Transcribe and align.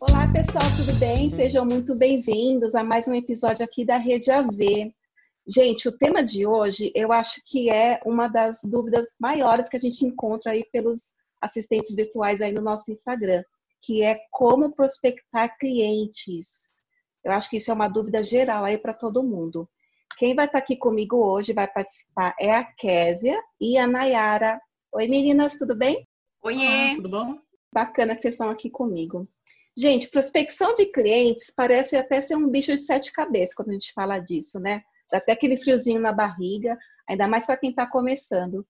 Olá, 0.00 0.26
pessoal, 0.32 0.64
tudo 0.74 0.98
bem? 0.98 1.30
Sejam 1.30 1.66
muito 1.66 1.94
bem-vindos 1.94 2.74
a 2.74 2.82
mais 2.82 3.06
um 3.06 3.14
episódio 3.14 3.62
aqui 3.62 3.84
da 3.84 3.98
Rede 3.98 4.30
AV. 4.30 4.90
Gente, 5.46 5.86
o 5.86 5.92
tema 5.92 6.24
de 6.24 6.46
hoje 6.46 6.90
eu 6.94 7.12
acho 7.12 7.42
que 7.44 7.68
é 7.68 8.00
uma 8.06 8.26
das 8.26 8.60
dúvidas 8.64 9.16
maiores 9.20 9.68
que 9.68 9.76
a 9.76 9.80
gente 9.80 10.02
encontra 10.06 10.52
aí 10.52 10.64
pelos 10.72 11.12
assistentes 11.38 11.94
virtuais 11.94 12.40
aí 12.40 12.52
no 12.52 12.62
nosso 12.62 12.90
Instagram, 12.90 13.44
que 13.82 14.02
é 14.02 14.18
como 14.30 14.74
prospectar 14.74 15.58
clientes. 15.58 16.68
Eu 17.22 17.32
acho 17.32 17.50
que 17.50 17.58
isso 17.58 17.70
é 17.70 17.74
uma 17.74 17.88
dúvida 17.88 18.22
geral 18.22 18.64
aí 18.64 18.78
para 18.78 18.94
todo 18.94 19.22
mundo. 19.22 19.68
Quem 20.16 20.34
vai 20.34 20.46
estar 20.46 20.58
aqui 20.58 20.76
comigo 20.76 21.18
hoje, 21.18 21.52
vai 21.52 21.68
participar, 21.68 22.34
é 22.40 22.50
a 22.50 22.64
Késia 22.64 23.38
e 23.60 23.76
a 23.76 23.86
Nayara. 23.86 24.58
Oi, 24.94 25.06
meninas, 25.08 25.58
tudo 25.58 25.76
bem? 25.76 26.08
Oiê! 26.42 26.96
tudo 26.96 27.10
bom? 27.10 27.38
Bacana 27.70 28.16
que 28.16 28.22
vocês 28.22 28.32
estão 28.32 28.48
aqui 28.48 28.70
comigo. 28.70 29.28
Gente, 29.76 30.08
prospecção 30.08 30.74
de 30.74 30.86
clientes 30.86 31.52
parece 31.54 31.96
até 31.96 32.22
ser 32.22 32.34
um 32.34 32.48
bicho 32.48 32.74
de 32.74 32.80
sete 32.80 33.12
cabeças 33.12 33.54
quando 33.54 33.68
a 33.68 33.72
gente 33.74 33.92
fala 33.92 34.18
disso, 34.18 34.58
né? 34.58 34.80
Dá 35.12 35.18
até 35.18 35.32
aquele 35.32 35.58
friozinho 35.58 36.00
na 36.00 36.12
barriga, 36.12 36.78
ainda 37.06 37.28
mais 37.28 37.44
para 37.44 37.58
quem 37.58 37.68
está 37.68 37.86
começando. 37.86 38.66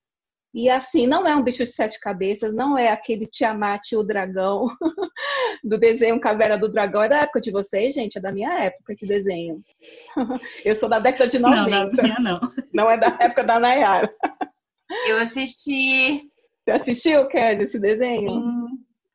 E 0.57 0.71
assim, 0.71 1.07
não 1.07 1.27
é 1.27 1.37
um 1.37 1.43
bicho 1.43 1.67
de 1.67 1.71
sete 1.71 2.01
cabeças, 2.01 2.55
não 2.55 2.79
é 2.79 2.89
aquele 2.89 3.27
Tiamat, 3.27 3.93
o 3.93 4.03
dragão, 4.03 4.75
do 5.63 5.77
desenho 5.77 6.19
Caverna 6.19 6.57
do 6.57 6.73
Dragão. 6.73 7.03
É 7.03 7.11
da 7.11 7.21
época 7.21 7.43
de 7.43 7.51
vocês, 7.51 7.93
gente? 7.93 8.17
É 8.17 8.23
da 8.23 8.33
minha 8.33 8.51
época 8.61 8.95
esse 8.95 9.07
desenho. 9.07 9.63
Eu 10.65 10.75
sou 10.75 10.89
da 10.89 10.99
década 10.99 11.29
de 11.29 11.39
90. 11.39 11.69
Não, 11.69 11.93
da 11.95 12.03
minha 12.03 12.19
não. 12.21 12.41
Não 12.73 12.91
é 12.91 12.97
da 12.97 13.09
época 13.21 13.45
da 13.45 13.61
Nayara. 13.61 14.11
Eu 15.07 15.19
assisti. 15.19 16.23
Você 16.65 16.71
assistiu, 16.71 17.29
Kézia, 17.29 17.65
esse 17.65 17.79
desenho? 17.79 18.31
Sim. 18.31 18.69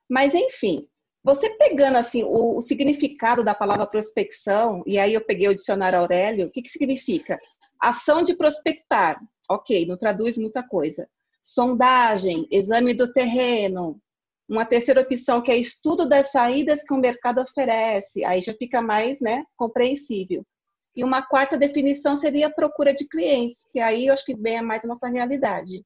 Mas, 0.08 0.36
enfim, 0.36 0.88
você 1.24 1.50
pegando 1.58 1.98
assim 1.98 2.22
o, 2.24 2.60
o, 2.60 2.62
significado 2.62 3.44
da 3.44 3.56
palavra 3.56 3.88
prospecção, 3.88 4.84
e 4.86 5.00
aí 5.00 5.16
eu 5.16 5.26
peguei 5.26 5.48
o 5.48 5.56
dicionário 5.56 5.98
Aurélio, 5.98 6.46
o 6.46 6.52
que, 6.52 6.62
que 6.62 6.70
significa? 6.70 7.40
Ação 7.80 8.22
de 8.22 8.36
prospectar. 8.36 9.20
Ok, 9.50 9.88
não 9.88 9.98
traduz 9.98 10.38
muita 10.38 10.62
coisa 10.62 11.10
sondagem, 11.42 12.48
exame 12.52 12.94
do 12.94 13.12
terreno. 13.12 14.00
Uma 14.48 14.66
terceira 14.66 15.02
opção 15.02 15.42
que 15.42 15.52
é 15.52 15.58
estudo 15.58 16.08
das 16.08 16.32
saídas 16.32 16.84
que 16.84 16.94
o 16.94 16.98
mercado 16.98 17.42
oferece, 17.42 18.24
aí 18.26 18.42
já 18.42 18.54
fica 18.54 18.82
mais 18.82 19.22
né, 19.22 19.44
compreensível. 19.56 20.46
E 20.96 21.04
uma 21.04 21.22
quarta 21.22 21.58
definição 21.58 22.18
seria 22.18 22.48
a 22.48 22.54
procura 22.54 22.94
de 22.94 23.08
clientes, 23.08 23.68
que 23.72 23.80
aí 23.80 24.08
eu 24.08 24.14
acho 24.14 24.26
que 24.26 24.36
vem 24.36 24.62
mais 24.62 24.84
a 24.84 24.88
nossa 24.88 25.08
realidade. 25.08 25.84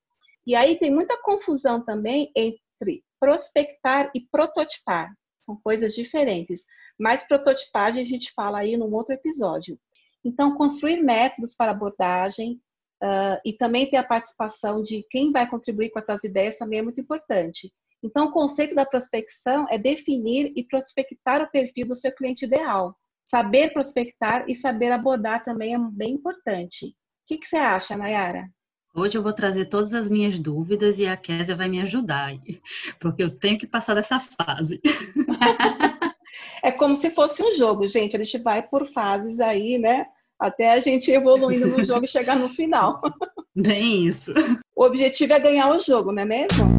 E 0.48 0.56
aí 0.56 0.78
tem 0.78 0.92
muita 0.92 1.22
confusão 1.22 1.84
também 1.84 2.32
entre 2.36 3.04
prospectar 3.20 4.12
e 4.16 4.22
prototipar. 4.22 5.14
São 5.44 5.60
coisas 5.64 5.94
diferentes. 5.94 6.66
Mas 7.00 7.28
prototipagem 7.28 8.02
a 8.02 8.06
gente 8.06 8.32
fala 8.34 8.60
aí 8.60 8.78
num 8.78 8.92
outro 8.94 9.14
episódio. 9.14 9.80
Então, 10.24 10.56
construir 10.56 11.04
métodos 11.04 11.56
para 11.56 11.72
abordagem, 11.72 12.60
Uh, 13.04 13.38
e 13.46 13.54
também 13.54 13.90
ter 13.90 13.98
a 13.98 14.04
participação 14.04 14.82
de 14.82 15.06
quem 15.10 15.32
vai 15.32 15.48
contribuir 15.50 15.92
com 15.92 16.00
essas 16.00 16.24
ideias 16.24 16.58
também 16.58 16.80
é 16.80 16.82
muito 16.82 17.02
importante. 17.02 17.72
Então, 18.02 18.28
o 18.28 18.32
conceito 18.32 18.76
da 18.76 18.86
prospecção 18.86 19.66
é 19.70 19.78
definir 19.78 20.54
e 20.56 20.64
prospectar 20.64 21.42
o 21.42 21.50
perfil 21.50 21.88
do 21.88 21.96
seu 21.96 22.14
cliente 22.14 22.46
ideal. 22.46 22.96
Saber 23.26 23.74
prospectar 23.74 24.46
e 24.48 24.56
saber 24.56 24.92
abordar 24.92 25.44
também 25.44 25.74
é 25.74 25.80
bem 25.92 26.14
importante. 26.14 26.88
O 26.88 26.94
que, 27.28 27.40
que 27.40 27.48
você 27.48 27.58
acha, 27.58 27.98
Nayara? 27.98 28.48
Hoje 28.96 29.18
eu 29.18 29.24
vou 29.24 29.34
trazer 29.34 29.66
todas 29.66 29.94
as 29.94 30.08
minhas 30.08 30.40
dúvidas 30.40 31.00
e 31.00 31.08
a 31.08 31.18
Késia 31.18 31.56
vai 31.56 31.68
me 31.68 31.82
ajudar, 31.82 32.32
porque 33.02 33.24
eu 33.24 33.30
tenho 33.30 33.58
que 33.58 33.68
passar 33.68 33.96
dessa 33.96 34.20
fase. 34.20 34.80
é 36.64 36.72
como 36.72 36.96
se 36.96 37.10
fosse 37.10 37.44
um 37.44 37.52
jogo, 37.52 37.88
gente. 37.88 38.16
A 38.16 38.24
gente 38.24 38.38
vai 38.38 38.62
por 38.62 38.86
fases 38.86 39.40
aí, 39.40 39.78
né? 39.78 40.06
Até 40.40 40.72
a 40.72 40.80
gente 40.80 41.12
evoluindo 41.12 41.68
no 41.68 41.84
jogo 41.84 42.06
e 42.06 42.08
chegar 42.08 42.36
no 42.36 42.50
final. 42.50 43.02
Bem 43.56 44.06
isso. 44.06 44.34
O 44.76 44.84
objetivo 44.84 45.34
é 45.34 45.40
ganhar 45.40 45.70
o 45.70 45.80
jogo, 45.80 46.12
não 46.12 46.22
é 46.22 46.26
mesmo? 46.26 46.76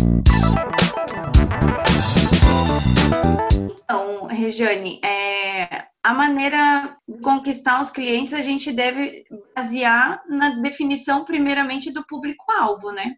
Então, 3.85 4.27
Regiane, 4.27 5.01
é, 5.03 5.87
a 6.03 6.13
maneira 6.13 6.97
de 7.09 7.19
conquistar 7.21 7.81
os 7.81 7.91
clientes 7.91 8.35
a 8.35 8.43
gente 8.43 8.73
deve 8.73 9.25
basear 9.55 10.23
na 10.29 10.51
definição, 10.61 11.25
primeiramente, 11.25 11.91
do 11.91 12.07
público-alvo, 12.07 12.93
né? 12.93 13.17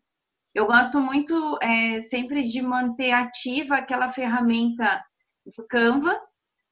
Eu 0.54 0.66
gosto 0.66 1.00
muito 1.00 1.58
é, 1.60 2.00
sempre 2.00 2.42
de 2.44 2.62
manter 2.62 3.12
ativa 3.12 3.76
aquela 3.76 4.08
ferramenta 4.08 5.04
do 5.56 5.66
Canva, 5.66 6.18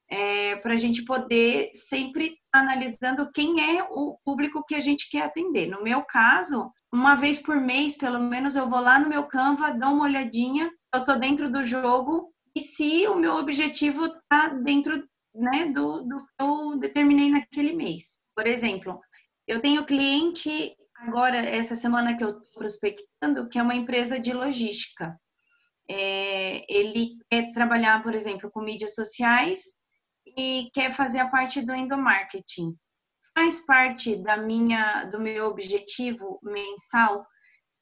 é, 0.08 0.56
para 0.56 0.74
a 0.74 0.78
gente 0.78 1.04
poder 1.04 1.70
sempre 1.74 2.36
analisando 2.58 3.30
quem 3.32 3.78
é 3.78 3.82
o 3.90 4.18
público 4.24 4.64
que 4.66 4.74
a 4.74 4.80
gente 4.80 5.08
quer 5.10 5.22
atender. 5.22 5.66
No 5.66 5.82
meu 5.82 6.02
caso, 6.02 6.70
uma 6.92 7.14
vez 7.14 7.38
por 7.38 7.56
mês, 7.56 7.96
pelo 7.96 8.20
menos, 8.20 8.56
eu 8.56 8.68
vou 8.68 8.80
lá 8.80 8.98
no 8.98 9.08
meu 9.08 9.24
Canva, 9.24 9.72
dou 9.72 9.90
uma 9.90 10.04
olhadinha, 10.04 10.70
eu 10.94 11.00
estou 11.00 11.18
dentro 11.18 11.50
do 11.50 11.62
jogo 11.62 12.32
e 12.54 12.60
se 12.60 13.06
o 13.06 13.16
meu 13.16 13.36
objetivo 13.36 14.06
está 14.06 14.48
dentro 14.48 15.06
né, 15.34 15.66
do, 15.66 16.02
do 16.02 16.18
que 16.18 16.32
eu 16.40 16.78
determinei 16.78 17.30
naquele 17.30 17.74
mês. 17.74 18.24
Por 18.34 18.46
exemplo, 18.46 19.00
eu 19.46 19.60
tenho 19.60 19.84
cliente 19.84 20.74
agora, 20.96 21.36
essa 21.36 21.76
semana 21.76 22.16
que 22.16 22.24
eu 22.24 22.30
estou 22.30 22.54
prospectando, 22.54 23.48
que 23.48 23.58
é 23.58 23.62
uma 23.62 23.74
empresa 23.74 24.18
de 24.18 24.32
logística. 24.32 25.18
É, 25.88 26.64
ele 26.68 27.16
quer 27.30 27.52
trabalhar, 27.52 28.02
por 28.02 28.14
exemplo, 28.14 28.50
com 28.50 28.60
mídias 28.60 28.94
sociais 28.94 29.80
e 30.36 30.70
quer 30.72 30.92
fazer 30.92 31.20
a 31.20 31.28
parte 31.28 31.62
do 31.62 31.74
endomarketing. 31.74 32.76
Faz 33.34 33.64
parte 33.64 34.16
da 34.16 34.36
minha, 34.36 35.04
do 35.04 35.20
meu 35.20 35.46
objetivo 35.46 36.38
mensal 36.42 37.26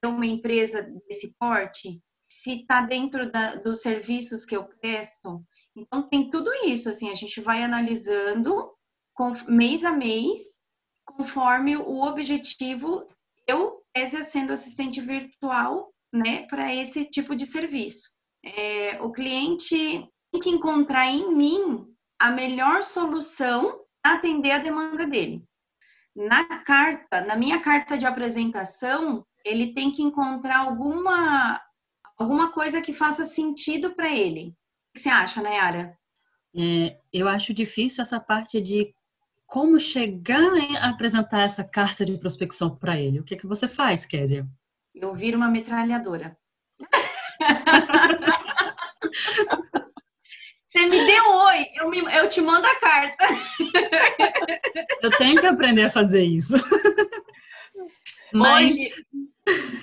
ter 0.00 0.08
uma 0.08 0.26
empresa 0.26 0.82
desse 1.08 1.34
porte? 1.38 2.00
Se 2.28 2.60
está 2.60 2.80
dentro 2.80 3.30
da, 3.30 3.56
dos 3.56 3.80
serviços 3.80 4.44
que 4.44 4.56
eu 4.56 4.64
presto? 4.80 5.44
Então, 5.76 6.08
tem 6.08 6.30
tudo 6.30 6.52
isso, 6.66 6.88
assim, 6.88 7.10
a 7.10 7.14
gente 7.14 7.40
vai 7.40 7.62
analisando 7.62 8.72
com, 9.12 9.32
mês 9.48 9.84
a 9.84 9.92
mês, 9.92 10.64
conforme 11.04 11.76
o 11.76 12.02
objetivo, 12.02 13.06
eu, 13.46 13.82
sendo 14.24 14.52
assistente 14.52 15.00
virtual, 15.00 15.92
né, 16.12 16.46
para 16.46 16.74
esse 16.74 17.08
tipo 17.10 17.34
de 17.34 17.46
serviço. 17.46 18.08
É, 18.44 19.02
o 19.02 19.10
cliente 19.10 19.76
tem 20.32 20.40
que 20.40 20.50
encontrar 20.50 21.08
em 21.08 21.34
mim 21.34 21.93
a 22.18 22.30
melhor 22.30 22.82
solução 22.82 23.80
atender 24.02 24.52
a 24.52 24.58
demanda 24.58 25.06
dele. 25.06 25.44
Na 26.14 26.60
carta, 26.60 27.20
na 27.22 27.36
minha 27.36 27.60
carta 27.60 27.98
de 27.98 28.06
apresentação, 28.06 29.26
ele 29.44 29.74
tem 29.74 29.90
que 29.90 30.02
encontrar 30.02 30.58
alguma 30.58 31.60
alguma 32.16 32.52
coisa 32.52 32.80
que 32.80 32.92
faça 32.92 33.24
sentido 33.24 33.94
para 33.94 34.08
ele. 34.08 34.50
O 34.50 34.54
que 34.94 35.00
você 35.00 35.08
acha, 35.08 35.42
Nayara? 35.42 35.98
É, 36.56 36.96
eu 37.12 37.26
acho 37.26 37.52
difícil 37.52 38.02
essa 38.02 38.20
parte 38.20 38.60
de 38.60 38.94
como 39.46 39.80
chegar 39.80 40.52
a 40.80 40.90
apresentar 40.90 41.42
essa 41.42 41.64
carta 41.64 42.04
de 42.04 42.16
prospecção 42.16 42.76
para 42.76 42.98
ele. 42.98 43.18
O 43.18 43.24
que, 43.24 43.36
que 43.36 43.46
você 43.46 43.66
faz, 43.66 44.06
Késia? 44.06 44.46
Eu 44.94 45.12
viro 45.12 45.36
uma 45.36 45.48
metralhadora. 45.48 46.36
Você 50.74 50.86
me 50.86 51.06
deu 51.06 51.30
oi, 51.30 51.66
eu, 51.76 51.88
me, 51.88 51.98
eu 51.98 52.28
te 52.28 52.40
mando 52.40 52.66
a 52.66 52.74
carta. 52.80 53.24
Eu 55.00 55.10
tenho 55.10 55.40
que 55.40 55.46
aprender 55.46 55.84
a 55.84 55.90
fazer 55.90 56.24
isso. 56.24 56.54
Mas... 58.32 58.72
Hoje, 58.72 58.92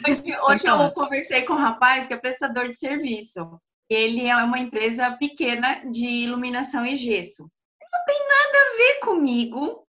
hoje, 0.08 0.38
hoje 0.42 0.68
eu 0.68 0.92
conversei 0.92 1.44
com 1.44 1.54
um 1.54 1.58
rapaz 1.58 2.08
que 2.08 2.14
é 2.14 2.18
prestador 2.18 2.68
de 2.68 2.78
serviço. 2.78 3.60
Ele 3.90 4.28
é 4.28 4.36
uma 4.36 4.60
empresa 4.60 5.12
pequena 5.12 5.82
de 5.90 6.06
iluminação 6.06 6.86
e 6.86 6.98
gesso. 6.98 7.44
Não 7.44 8.06
tem 8.06 8.28
nada 8.28 8.58
a 8.58 8.78
ver 8.78 9.00
comigo. 9.00 9.88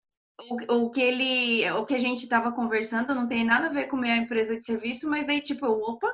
O, 0.69 0.85
o 0.85 0.91
que 0.91 1.00
ele, 1.00 1.70
o 1.73 1.87
que 1.87 1.94
a 1.94 1.99
gente 1.99 2.23
estava 2.23 2.53
conversando 2.53 3.14
não 3.14 3.26
tem 3.26 3.44
nada 3.44 3.67
a 3.67 3.70
ver 3.70 3.88
com 3.88 3.96
a 3.96 4.00
minha 4.00 4.17
empresa 4.17 4.58
de 4.58 4.67
serviço, 4.67 5.08
mas 5.08 5.26
daí 5.26 5.41
tipo, 5.41 5.67
opa, 5.67 6.12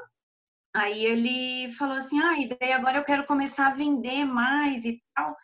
Aí 0.76 1.06
ele 1.06 1.72
falou 1.72 1.96
assim: 1.96 2.20
ah, 2.20 2.38
e 2.38 2.48
daí 2.48 2.70
agora 2.70 2.98
eu 2.98 3.04
quero 3.04 3.26
começar 3.26 3.68
a 3.68 3.74
vender 3.74 4.26
mais 4.26 4.84
e 4.84 5.02
tal. 5.14 5.34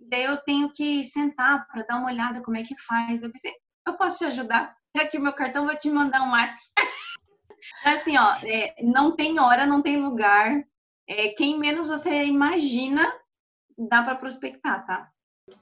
E 0.00 0.08
daí 0.08 0.24
eu 0.24 0.38
tenho 0.38 0.72
que 0.72 1.04
sentar 1.04 1.66
para 1.68 1.82
dar 1.82 1.98
uma 1.98 2.06
olhada 2.06 2.40
como 2.40 2.56
é 2.56 2.62
que 2.62 2.74
faz. 2.80 3.22
Eu 3.22 3.30
pensei: 3.30 3.52
eu 3.86 3.94
posso 3.98 4.18
te 4.18 4.24
ajudar? 4.24 4.74
Aqui 4.96 5.18
o 5.18 5.22
meu 5.22 5.34
cartão, 5.34 5.66
vou 5.66 5.76
te 5.76 5.90
mandar 5.90 6.22
um 6.22 6.30
WhatsApp. 6.30 6.72
assim, 7.84 8.16
ó, 8.16 8.32
é, 8.42 8.74
não 8.82 9.14
tem 9.14 9.38
hora, 9.38 9.66
não 9.66 9.82
tem 9.82 9.98
lugar. 9.98 10.64
É, 11.06 11.28
quem 11.28 11.58
menos 11.58 11.86
você 11.86 12.24
imagina, 12.24 13.06
dá 13.76 14.02
para 14.02 14.14
prospectar, 14.14 14.86
tá? 14.86 15.10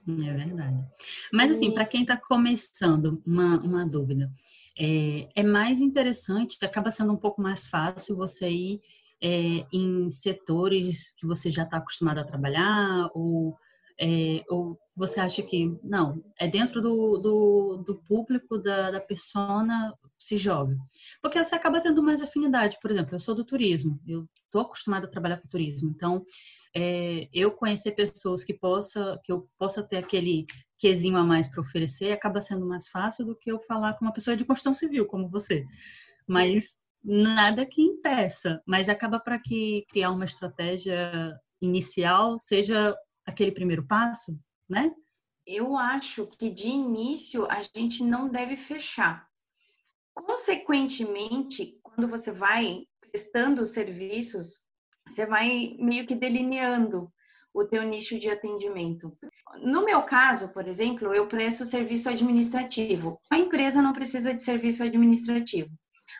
É 0.06 0.32
verdade. 0.32 0.84
Mas 1.32 1.50
assim, 1.50 1.72
para 1.72 1.84
quem 1.84 2.02
está 2.02 2.16
começando, 2.16 3.20
uma, 3.26 3.58
uma 3.58 3.84
dúvida. 3.84 4.30
é, 4.78 5.28
é 5.34 5.42
mais 5.42 5.80
interessante, 5.80 6.56
acaba 6.62 6.90
sendo 6.90 7.12
um 7.12 7.16
pouco 7.16 7.42
mais 7.42 7.66
fácil 7.66 8.14
você 8.14 8.48
ir 8.48 8.80
é, 9.22 9.66
em 9.72 10.10
setores 10.10 11.14
que 11.16 11.26
você 11.26 11.50
já 11.50 11.64
está 11.64 11.78
acostumado 11.78 12.18
a 12.18 12.24
trabalhar 12.24 13.10
ou 13.14 13.56
é, 14.00 14.44
ou 14.48 14.78
você 14.96 15.18
acha 15.18 15.42
que, 15.42 15.76
não, 15.82 16.22
é 16.38 16.46
dentro 16.46 16.80
do, 16.80 17.18
do, 17.18 17.82
do 17.84 17.96
público, 17.96 18.56
da, 18.56 18.92
da 18.92 19.00
persona, 19.00 19.92
se 20.16 20.38
joga? 20.38 20.76
Porque 21.20 21.42
você 21.42 21.54
acaba 21.54 21.80
tendo 21.80 22.02
mais 22.02 22.22
afinidade. 22.22 22.78
Por 22.80 22.90
exemplo, 22.90 23.14
eu 23.14 23.20
sou 23.20 23.34
do 23.34 23.44
turismo, 23.44 24.00
eu 24.06 24.28
estou 24.44 24.60
acostumada 24.60 25.06
a 25.06 25.10
trabalhar 25.10 25.38
com 25.38 25.48
turismo. 25.48 25.90
Então, 25.90 26.24
é, 26.74 27.28
eu 27.32 27.50
conhecer 27.50 27.92
pessoas 27.92 28.44
que 28.44 28.54
possa 28.54 29.18
que 29.24 29.32
eu 29.32 29.48
possa 29.58 29.82
ter 29.82 29.96
aquele 29.96 30.46
quesinho 30.78 31.16
a 31.16 31.24
mais 31.24 31.48
para 31.48 31.62
oferecer 31.62 32.12
acaba 32.12 32.40
sendo 32.40 32.66
mais 32.66 32.88
fácil 32.88 33.24
do 33.24 33.34
que 33.34 33.50
eu 33.50 33.60
falar 33.60 33.94
com 33.94 34.04
uma 34.04 34.12
pessoa 34.12 34.36
de 34.36 34.44
construção 34.44 34.74
civil 34.74 35.06
como 35.06 35.28
você. 35.28 35.64
Mas 36.26 36.78
nada 37.02 37.64
que 37.64 37.82
impeça, 37.82 38.62
mas 38.66 38.88
acaba 38.88 39.18
para 39.18 39.38
que 39.38 39.84
criar 39.88 40.10
uma 40.10 40.24
estratégia 40.24 41.34
inicial 41.60 42.38
seja 42.38 42.96
aquele 43.26 43.52
primeiro 43.52 43.86
passo, 43.86 44.38
né? 44.68 44.90
Eu 45.46 45.76
acho 45.76 46.26
que 46.26 46.50
de 46.50 46.68
início 46.68 47.46
a 47.50 47.62
gente 47.62 48.02
não 48.02 48.28
deve 48.28 48.56
fechar. 48.56 49.26
Consequentemente, 50.14 51.78
quando 51.82 52.08
você 52.08 52.32
vai 52.32 52.84
prestando 53.00 53.66
serviços, 53.66 54.66
você 55.06 55.24
vai 55.24 55.76
meio 55.78 56.06
que 56.06 56.14
delineando 56.14 57.10
o 57.54 57.64
teu 57.64 57.82
nicho 57.82 58.18
de 58.18 58.28
atendimento. 58.28 59.16
No 59.62 59.84
meu 59.84 60.02
caso, 60.02 60.52
por 60.52 60.68
exemplo, 60.68 61.14
eu 61.14 61.26
presto 61.26 61.64
serviço 61.64 62.08
administrativo. 62.08 63.18
A 63.30 63.38
empresa 63.38 63.80
não 63.80 63.92
precisa 63.92 64.34
de 64.34 64.42
serviço 64.42 64.82
administrativo. 64.82 65.70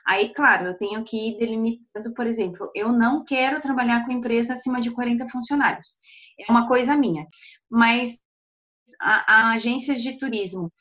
Aí, 0.06 0.32
claro, 0.34 0.68
eu 0.68 0.78
tenho 0.78 1.04
que 1.04 1.16
ir 1.16 1.38
delimitando, 1.38 2.12
por 2.14 2.26
exemplo, 2.26 2.70
eu 2.74 2.92
não 2.92 3.24
quero 3.24 3.60
trabalhar 3.60 4.04
com 4.04 4.12
empresa 4.12 4.52
acima 4.52 4.80
de 4.80 4.90
40 4.90 5.28
funcionários. 5.28 5.88
É 6.38 6.50
uma 6.50 6.66
coisa 6.66 6.96
minha. 6.96 7.26
Mas 7.70 8.18
a, 9.00 9.34
a 9.34 9.50
agências 9.52 10.02
de 10.02 10.18
turismo 10.18 10.72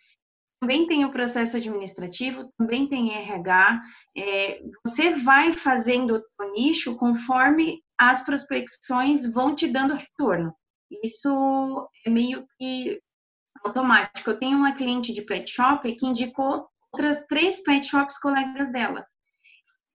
também 0.60 0.88
tem 0.88 1.06
o 1.06 1.12
processo 1.12 1.58
administrativo, 1.58 2.52
também 2.58 2.88
tem 2.88 3.14
RH. 3.14 3.82
É, 4.18 4.62
você 4.86 5.12
vai 5.12 5.54
fazendo 5.54 6.24
o 6.40 6.52
nicho 6.52 6.98
conforme 6.98 7.82
as 7.98 8.24
prospecções 8.24 9.32
vão 9.32 9.54
te 9.54 9.68
dando 9.68 9.94
retorno. 9.94 10.54
Isso 11.04 11.90
é 12.06 12.10
meio 12.10 12.46
que 12.58 13.00
automático. 13.64 14.30
Eu 14.30 14.40
tenho 14.40 14.58
uma 14.58 14.74
cliente 14.74 15.14
de 15.14 15.22
pet 15.22 15.50
shop 15.50 15.96
que 15.96 16.06
indicou 16.06 16.68
outras 16.98 17.28
três 17.28 17.62
pet 17.62 17.86
shops 17.86 18.18
colegas 18.18 18.72
dela. 18.72 19.06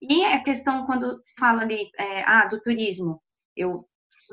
E 0.01 0.23
a 0.25 0.41
questão 0.41 0.85
quando 0.85 1.21
fala 1.37 1.61
ali, 1.61 1.89
é, 1.97 2.23
ah, 2.23 2.45
do 2.47 2.61
turismo, 2.61 3.21
eu 3.55 3.85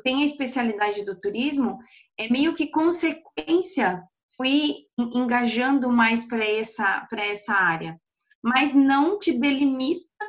tenho 0.05 0.21
a 0.21 0.25
especialidade 0.25 1.05
do 1.05 1.19
turismo, 1.21 1.79
é 2.17 2.29
meio 2.29 2.55
que 2.55 2.71
consequência 2.71 4.03
fui 4.37 4.87
engajando 4.97 5.91
mais 5.91 6.27
para 6.27 6.45
essa, 6.45 7.07
essa 7.13 7.55
área. 7.55 8.01
Mas 8.43 8.73
não 8.73 9.19
te 9.19 9.33
delimita, 9.33 10.25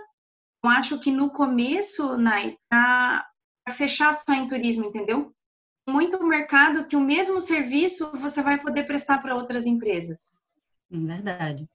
eu 0.64 0.70
acho 0.70 1.00
que 1.00 1.12
no 1.12 1.32
começo, 1.32 2.18
Nai, 2.18 2.58
para 2.68 3.26
fechar 3.70 4.14
só 4.14 4.34
em 4.34 4.50
turismo, 4.50 4.86
entendeu? 4.86 5.34
Muito 5.88 6.24
mercado 6.24 6.86
que 6.86 6.96
o 6.96 7.02
mesmo 7.02 7.42
serviço 7.42 8.12
você 8.14 8.42
vai 8.42 8.60
poder 8.60 8.86
prestar 8.86 9.20
para 9.20 9.36
outras 9.36 9.66
empresas. 9.66 10.36
Verdade. 10.90 11.68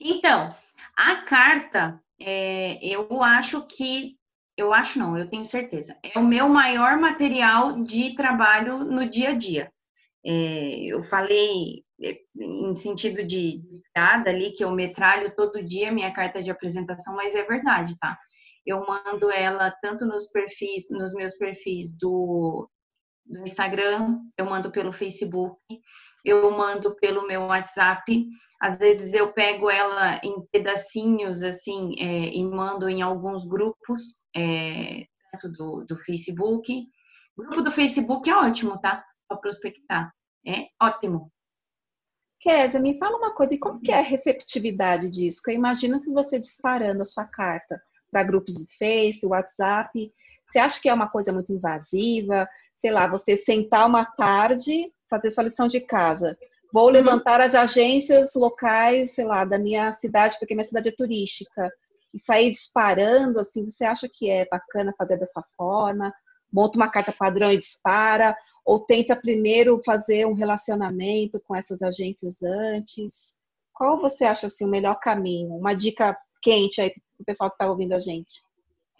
Então, 0.00 0.54
a 0.96 1.16
carta, 1.22 2.00
é, 2.20 2.78
eu 2.84 3.22
acho 3.22 3.66
que, 3.66 4.16
eu 4.56 4.72
acho 4.72 4.98
não, 4.98 5.16
eu 5.16 5.28
tenho 5.28 5.46
certeza, 5.46 5.98
é 6.02 6.18
o 6.18 6.24
meu 6.24 6.48
maior 6.48 6.98
material 6.98 7.82
de 7.82 8.14
trabalho 8.14 8.84
no 8.84 9.08
dia 9.08 9.30
a 9.30 9.34
dia. 9.34 9.72
É, 10.24 10.84
eu 10.86 11.02
falei 11.02 11.84
é, 12.02 12.18
em 12.38 12.74
sentido 12.76 13.24
de 13.24 13.62
piada 13.92 14.30
ali, 14.30 14.52
que 14.52 14.62
eu 14.62 14.70
metralho 14.70 15.34
todo 15.34 15.62
dia 15.62 15.92
minha 15.92 16.12
carta 16.12 16.42
de 16.42 16.50
apresentação, 16.50 17.14
mas 17.16 17.34
é 17.34 17.42
verdade, 17.44 17.96
tá? 17.98 18.18
Eu 18.66 18.84
mando 18.86 19.30
ela 19.30 19.70
tanto 19.82 20.04
nos 20.06 20.30
perfis, 20.30 20.90
nos 20.90 21.14
meus 21.14 21.36
perfis 21.36 21.96
do, 21.98 22.68
do 23.24 23.40
Instagram, 23.42 24.20
eu 24.36 24.44
mando 24.44 24.70
pelo 24.70 24.92
Facebook, 24.92 25.58
eu 26.24 26.50
mando 26.50 26.94
pelo 26.96 27.26
meu 27.26 27.42
WhatsApp. 27.42 28.26
Às 28.60 28.78
vezes 28.78 29.14
eu 29.14 29.32
pego 29.32 29.70
ela 29.70 30.20
em 30.22 30.44
pedacinhos 30.50 31.42
assim 31.42 31.94
é, 31.98 32.34
e 32.34 32.44
mando 32.44 32.88
em 32.88 33.02
alguns 33.02 33.44
grupos, 33.44 34.02
é, 34.36 35.06
tanto 35.32 35.52
do, 35.52 35.84
do 35.84 35.96
Facebook. 36.04 36.86
O 37.36 37.42
grupo 37.42 37.62
do 37.62 37.70
Facebook 37.70 38.28
é 38.28 38.36
ótimo, 38.36 38.80
tá? 38.80 39.04
Para 39.28 39.38
prospectar. 39.38 40.12
É 40.46 40.68
ótimo. 40.82 41.30
Kézia, 42.40 42.80
me 42.80 42.98
fala 42.98 43.16
uma 43.16 43.34
coisa, 43.34 43.54
e 43.54 43.58
como 43.58 43.80
que 43.80 43.90
é 43.90 43.98
a 43.98 44.02
receptividade 44.02 45.10
disso? 45.10 45.40
Eu 45.46 45.54
imagino 45.54 46.00
que 46.00 46.10
você 46.10 46.38
disparando 46.38 47.02
a 47.02 47.06
sua 47.06 47.24
carta 47.24 47.82
para 48.10 48.22
grupos 48.22 48.54
do 48.54 48.66
Face, 48.78 49.26
WhatsApp, 49.26 50.12
você 50.46 50.58
acha 50.58 50.80
que 50.80 50.88
é 50.88 50.94
uma 50.94 51.08
coisa 51.08 51.32
muito 51.32 51.52
invasiva? 51.52 52.48
Sei 52.74 52.90
lá, 52.90 53.06
você 53.06 53.36
sentar 53.36 53.86
uma 53.86 54.04
tarde 54.04 54.92
fazer 55.08 55.30
sua 55.30 55.44
lição 55.44 55.66
de 55.66 55.80
casa. 55.80 56.36
Vou 56.72 56.90
levantar 56.90 57.40
as 57.40 57.54
agências 57.54 58.34
locais, 58.34 59.14
sei 59.14 59.24
lá, 59.24 59.44
da 59.44 59.58
minha 59.58 59.92
cidade, 59.92 60.36
porque 60.38 60.54
minha 60.54 60.64
cidade 60.64 60.88
é 60.88 60.92
turística, 60.92 61.72
e 62.12 62.18
sair 62.18 62.50
disparando, 62.50 63.38
assim, 63.38 63.68
você 63.68 63.84
acha 63.84 64.08
que 64.08 64.30
é 64.30 64.46
bacana 64.50 64.94
fazer 64.96 65.18
dessa 65.18 65.42
forma? 65.56 66.12
Monta 66.52 66.78
uma 66.78 66.90
carta 66.90 67.12
padrão 67.12 67.50
e 67.50 67.58
dispara? 67.58 68.36
Ou 68.64 68.80
tenta 68.80 69.16
primeiro 69.16 69.80
fazer 69.84 70.26
um 70.26 70.34
relacionamento 70.34 71.40
com 71.46 71.54
essas 71.54 71.82
agências 71.82 72.42
antes? 72.42 73.38
Qual 73.72 73.98
você 73.98 74.24
acha, 74.24 74.46
assim, 74.46 74.64
o 74.64 74.70
melhor 74.70 74.98
caminho? 75.00 75.54
Uma 75.54 75.74
dica 75.74 76.16
quente 76.42 76.80
aí 76.80 76.90
para 76.90 77.02
o 77.20 77.24
pessoal 77.24 77.50
que 77.50 77.54
está 77.54 77.70
ouvindo 77.70 77.94
a 77.94 77.98
gente. 77.98 78.42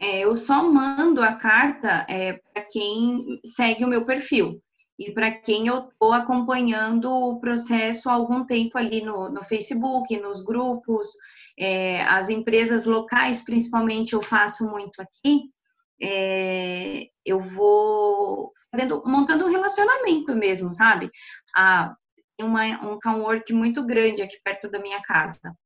É, 0.01 0.21
eu 0.21 0.37
só 0.37 0.63
mando 0.63 1.23
a 1.23 1.35
carta 1.35 2.07
é, 2.09 2.35
para 2.53 2.63
quem 2.71 3.41
segue 3.57 3.85
o 3.85 3.89
meu 3.89 4.05
perfil 4.05 4.63
e 4.99 5.13
para 5.13 5.31
quem 5.31 5.69
eu 5.69 5.89
estou 5.89 6.13
acompanhando 6.13 7.09
o 7.09 7.39
processo 7.39 8.11
há 8.11 8.15
algum 8.15 8.45
tempo 8.45 8.77
ali 8.77 9.01
no, 9.01 9.29
no 9.29 9.45
Facebook, 9.45 10.17
nos 10.19 10.45
grupos, 10.45 11.11
é, 11.57 12.03
as 12.03 12.29
empresas 12.29 12.85
locais, 12.85 13.41
principalmente, 13.43 14.15
eu 14.15 14.23
faço 14.23 14.69
muito 14.69 15.01
aqui. 15.01 15.53
É, 16.03 17.09
eu 17.25 17.39
vou 17.39 18.53
fazendo, 18.73 19.03
montando 19.07 19.47
um 19.47 19.51
relacionamento 19.51 20.35
mesmo, 20.35 20.75
sabe? 20.75 21.11
Ah, 21.57 21.95
tem 22.37 22.47
um 22.47 22.99
cowork 23.01 23.53
muito 23.53 23.85
grande 23.85 24.23
aqui 24.23 24.37
perto 24.43 24.69
da 24.69 24.81
minha 24.81 25.01
casa. 25.03 25.57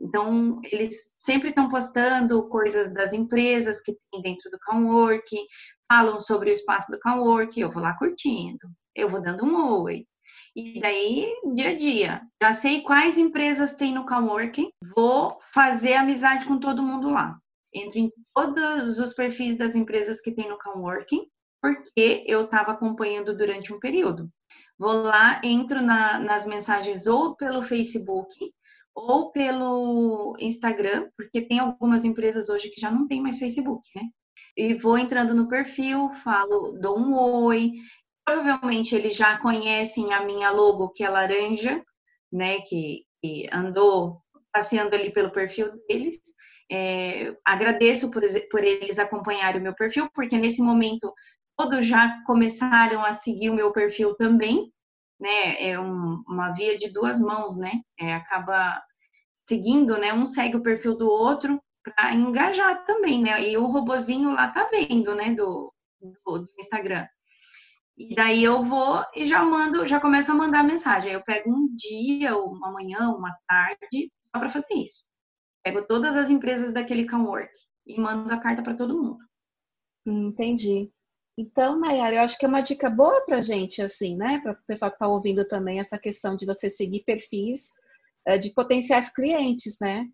Então, 0.00 0.60
eles 0.64 1.18
sempre 1.24 1.48
estão 1.48 1.68
postando 1.68 2.48
coisas 2.48 2.92
das 2.94 3.12
empresas 3.12 3.80
que 3.80 3.96
tem 4.10 4.22
dentro 4.22 4.50
do 4.50 4.58
cowork, 4.60 5.36
falam 5.88 6.20
sobre 6.20 6.50
o 6.50 6.54
espaço 6.54 6.92
do 6.92 7.00
cowork, 7.00 7.58
eu 7.58 7.70
vou 7.70 7.82
lá 7.82 7.96
curtindo, 7.96 8.70
eu 8.94 9.08
vou 9.08 9.20
dando 9.20 9.44
um 9.44 9.82
oi. 9.82 10.06
E 10.54 10.80
daí, 10.80 11.32
dia 11.54 11.70
a 11.70 11.74
dia, 11.74 12.22
já 12.42 12.52
sei 12.52 12.82
quais 12.82 13.16
empresas 13.16 13.76
tem 13.76 13.94
no 13.94 14.06
coworking, 14.06 14.70
vou 14.94 15.38
fazer 15.54 15.94
amizade 15.94 16.46
com 16.46 16.58
todo 16.58 16.82
mundo 16.82 17.10
lá. 17.10 17.38
Entro 17.72 17.98
em 17.98 18.12
todos 18.34 18.98
os 18.98 19.12
perfis 19.14 19.56
das 19.56 19.74
empresas 19.74 20.20
que 20.20 20.32
tem 20.32 20.48
no 20.48 20.58
coworking, 20.58 21.26
porque 21.62 22.24
eu 22.26 22.44
estava 22.44 22.72
acompanhando 22.72 23.36
durante 23.36 23.72
um 23.72 23.78
período. 23.78 24.28
Vou 24.78 24.92
lá, 24.92 25.40
entro 25.44 25.82
na, 25.82 26.18
nas 26.18 26.46
mensagens 26.46 27.06
ou 27.06 27.36
pelo 27.36 27.62
Facebook 27.62 28.52
ou 28.94 29.30
pelo 29.30 30.36
Instagram, 30.40 31.08
porque 31.16 31.42
tem 31.42 31.60
algumas 31.60 32.04
empresas 32.04 32.48
hoje 32.48 32.70
que 32.70 32.80
já 32.80 32.90
não 32.90 33.06
tem 33.06 33.20
mais 33.20 33.38
Facebook, 33.38 33.88
né? 33.94 34.02
E 34.58 34.74
vou 34.74 34.98
entrando 34.98 35.32
no 35.32 35.46
perfil, 35.46 36.10
falo, 36.16 36.72
dou 36.72 36.98
um 36.98 37.16
oi. 37.16 37.74
Provavelmente 38.24 38.92
eles 38.92 39.16
já 39.16 39.38
conhecem 39.38 40.12
a 40.12 40.24
minha 40.24 40.50
logo, 40.50 40.88
que 40.88 41.04
é 41.04 41.08
laranja, 41.08 41.80
né? 42.32 42.60
Que, 42.62 43.04
que 43.22 43.48
andou 43.52 44.20
passeando 44.52 44.96
ali 44.96 45.12
pelo 45.12 45.30
perfil 45.30 45.70
deles. 45.86 46.20
É, 46.68 47.36
agradeço 47.44 48.10
por, 48.10 48.20
por 48.50 48.64
eles 48.64 48.98
acompanharem 48.98 49.60
o 49.60 49.62
meu 49.62 49.76
perfil, 49.76 50.10
porque 50.12 50.36
nesse 50.36 50.60
momento 50.60 51.14
todos 51.56 51.86
já 51.86 52.20
começaram 52.26 53.04
a 53.04 53.14
seguir 53.14 53.50
o 53.50 53.54
meu 53.54 53.70
perfil 53.70 54.16
também, 54.16 54.72
né? 55.20 55.68
É 55.68 55.78
um, 55.78 56.20
uma 56.26 56.50
via 56.50 56.76
de 56.76 56.90
duas 56.90 57.20
mãos, 57.20 57.56
né? 57.56 57.80
É, 57.96 58.12
acaba 58.12 58.82
seguindo, 59.48 59.96
né? 59.98 60.12
Um 60.12 60.26
segue 60.26 60.56
o 60.56 60.62
perfil 60.64 60.96
do 60.96 61.08
outro 61.08 61.62
para 61.82 62.14
engajar 62.14 62.84
também, 62.84 63.22
né? 63.22 63.42
E 63.42 63.56
o 63.56 63.66
robozinho 63.66 64.32
lá 64.32 64.48
tá 64.48 64.68
vendo, 64.70 65.14
né? 65.14 65.32
Do, 65.34 65.72
do, 66.00 66.38
do, 66.38 66.46
Instagram. 66.58 67.06
E 67.96 68.14
daí 68.14 68.44
eu 68.44 68.64
vou 68.64 69.04
e 69.14 69.24
já 69.24 69.44
mando, 69.44 69.86
já 69.86 70.00
começo 70.00 70.30
a 70.30 70.34
mandar 70.34 70.62
mensagem. 70.62 71.10
Aí 71.10 71.16
eu 71.16 71.24
pego 71.24 71.50
um 71.50 71.68
dia, 71.74 72.36
uma 72.36 72.70
manhã, 72.70 73.10
uma 73.10 73.36
tarde, 73.46 74.12
só 74.30 74.38
para 74.38 74.50
fazer 74.50 74.74
isso. 74.74 75.08
Pego 75.64 75.82
todas 75.86 76.16
as 76.16 76.30
empresas 76.30 76.72
daquele 76.72 77.08
cowork 77.08 77.52
e 77.86 78.00
mando 78.00 78.32
a 78.32 78.38
carta 78.38 78.62
para 78.62 78.74
todo 78.74 78.96
mundo. 78.96 79.18
Entendi. 80.06 80.90
Então, 81.36 81.78
Nayara, 81.78 82.16
eu 82.16 82.22
acho 82.22 82.36
que 82.36 82.44
é 82.44 82.48
uma 82.48 82.60
dica 82.60 82.90
boa 82.90 83.24
para 83.24 83.40
gente, 83.42 83.80
assim, 83.80 84.16
né? 84.16 84.40
Para 84.40 84.52
o 84.52 84.66
pessoal 84.66 84.90
que 84.90 84.96
está 84.96 85.06
ouvindo 85.06 85.46
também, 85.46 85.78
essa 85.78 85.98
questão 85.98 86.34
de 86.34 86.44
você 86.44 86.68
seguir 86.68 87.04
perfis 87.04 87.70
eh, 88.26 88.38
de 88.38 88.52
potenciais 88.52 89.08
clientes, 89.12 89.78
né? 89.80 90.04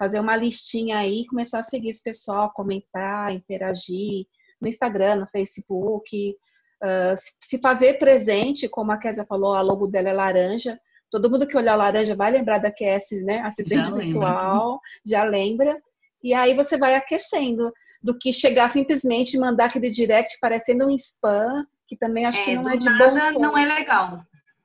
Fazer 0.00 0.18
uma 0.18 0.34
listinha 0.34 0.96
aí, 0.96 1.26
começar 1.26 1.58
a 1.58 1.62
seguir 1.62 1.90
esse 1.90 2.02
pessoal, 2.02 2.50
comentar, 2.54 3.34
interagir 3.34 4.24
no 4.58 4.66
Instagram, 4.66 5.16
no 5.16 5.28
Facebook, 5.28 6.34
uh, 6.82 7.14
se 7.38 7.58
fazer 7.58 7.98
presente, 7.98 8.66
como 8.66 8.92
a 8.92 8.96
Kézia 8.96 9.26
falou, 9.26 9.52
a 9.52 9.60
logo 9.60 9.86
dela 9.86 10.08
é 10.08 10.12
laranja. 10.14 10.80
Todo 11.10 11.30
mundo 11.30 11.46
que 11.46 11.54
olhar 11.54 11.76
laranja 11.76 12.16
vai 12.16 12.30
lembrar 12.30 12.56
da 12.56 12.72
QS, 12.72 13.22
né? 13.26 13.40
Assistente 13.40 13.88
já 13.88 13.94
virtual, 13.94 14.68
lembra. 14.68 14.80
já 15.04 15.24
lembra. 15.24 15.82
E 16.24 16.32
aí 16.32 16.54
você 16.54 16.78
vai 16.78 16.94
aquecendo 16.94 17.70
do 18.02 18.16
que 18.16 18.32
chegar 18.32 18.70
simplesmente 18.70 19.34
e 19.34 19.38
mandar 19.38 19.66
aquele 19.66 19.90
direct 19.90 20.38
parecendo 20.40 20.86
um 20.86 20.90
spam, 20.96 21.66
que 21.86 21.94
também 21.94 22.24
acho 22.24 22.40
é, 22.40 22.44
que 22.44 22.56
não 22.56 22.70
é 22.70 22.76
de 22.78 22.86
nada, 22.86 23.32
bom. 23.34 23.38
Não 23.38 23.58
é 23.58 23.66
legal. 23.66 24.22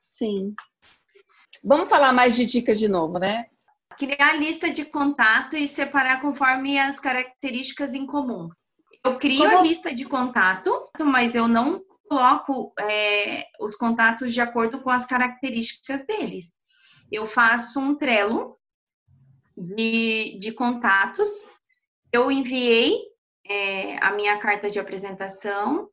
Sim. 0.08 0.54
Vamos 1.62 1.90
falar 1.90 2.14
mais 2.14 2.34
de 2.34 2.46
dicas 2.46 2.78
de 2.78 2.88
novo, 2.88 3.18
né? 3.18 3.50
Criar 3.98 4.34
lista 4.34 4.70
de 4.70 4.84
contato 4.84 5.56
e 5.56 5.66
separar 5.66 6.20
conforme 6.20 6.78
as 6.78 7.00
características 7.00 7.94
em 7.94 8.06
comum. 8.06 8.48
Eu 9.04 9.18
crio 9.18 9.44
Como... 9.44 9.58
a 9.58 9.62
lista 9.62 9.94
de 9.94 10.04
contato, 10.04 10.90
mas 11.00 11.34
eu 11.34 11.46
não 11.46 11.82
coloco 12.08 12.72
é, 12.78 13.46
os 13.60 13.76
contatos 13.76 14.32
de 14.32 14.40
acordo 14.40 14.80
com 14.80 14.90
as 14.90 15.06
características 15.06 16.04
deles. 16.06 16.56
Eu 17.10 17.26
faço 17.26 17.78
um 17.80 17.96
Trello 17.96 18.58
de, 19.56 20.38
de 20.38 20.52
contatos. 20.52 21.30
Eu 22.12 22.30
enviei 22.30 22.98
é, 23.48 23.96
a 24.04 24.12
minha 24.12 24.38
carta 24.38 24.70
de 24.70 24.78
apresentação 24.78 25.88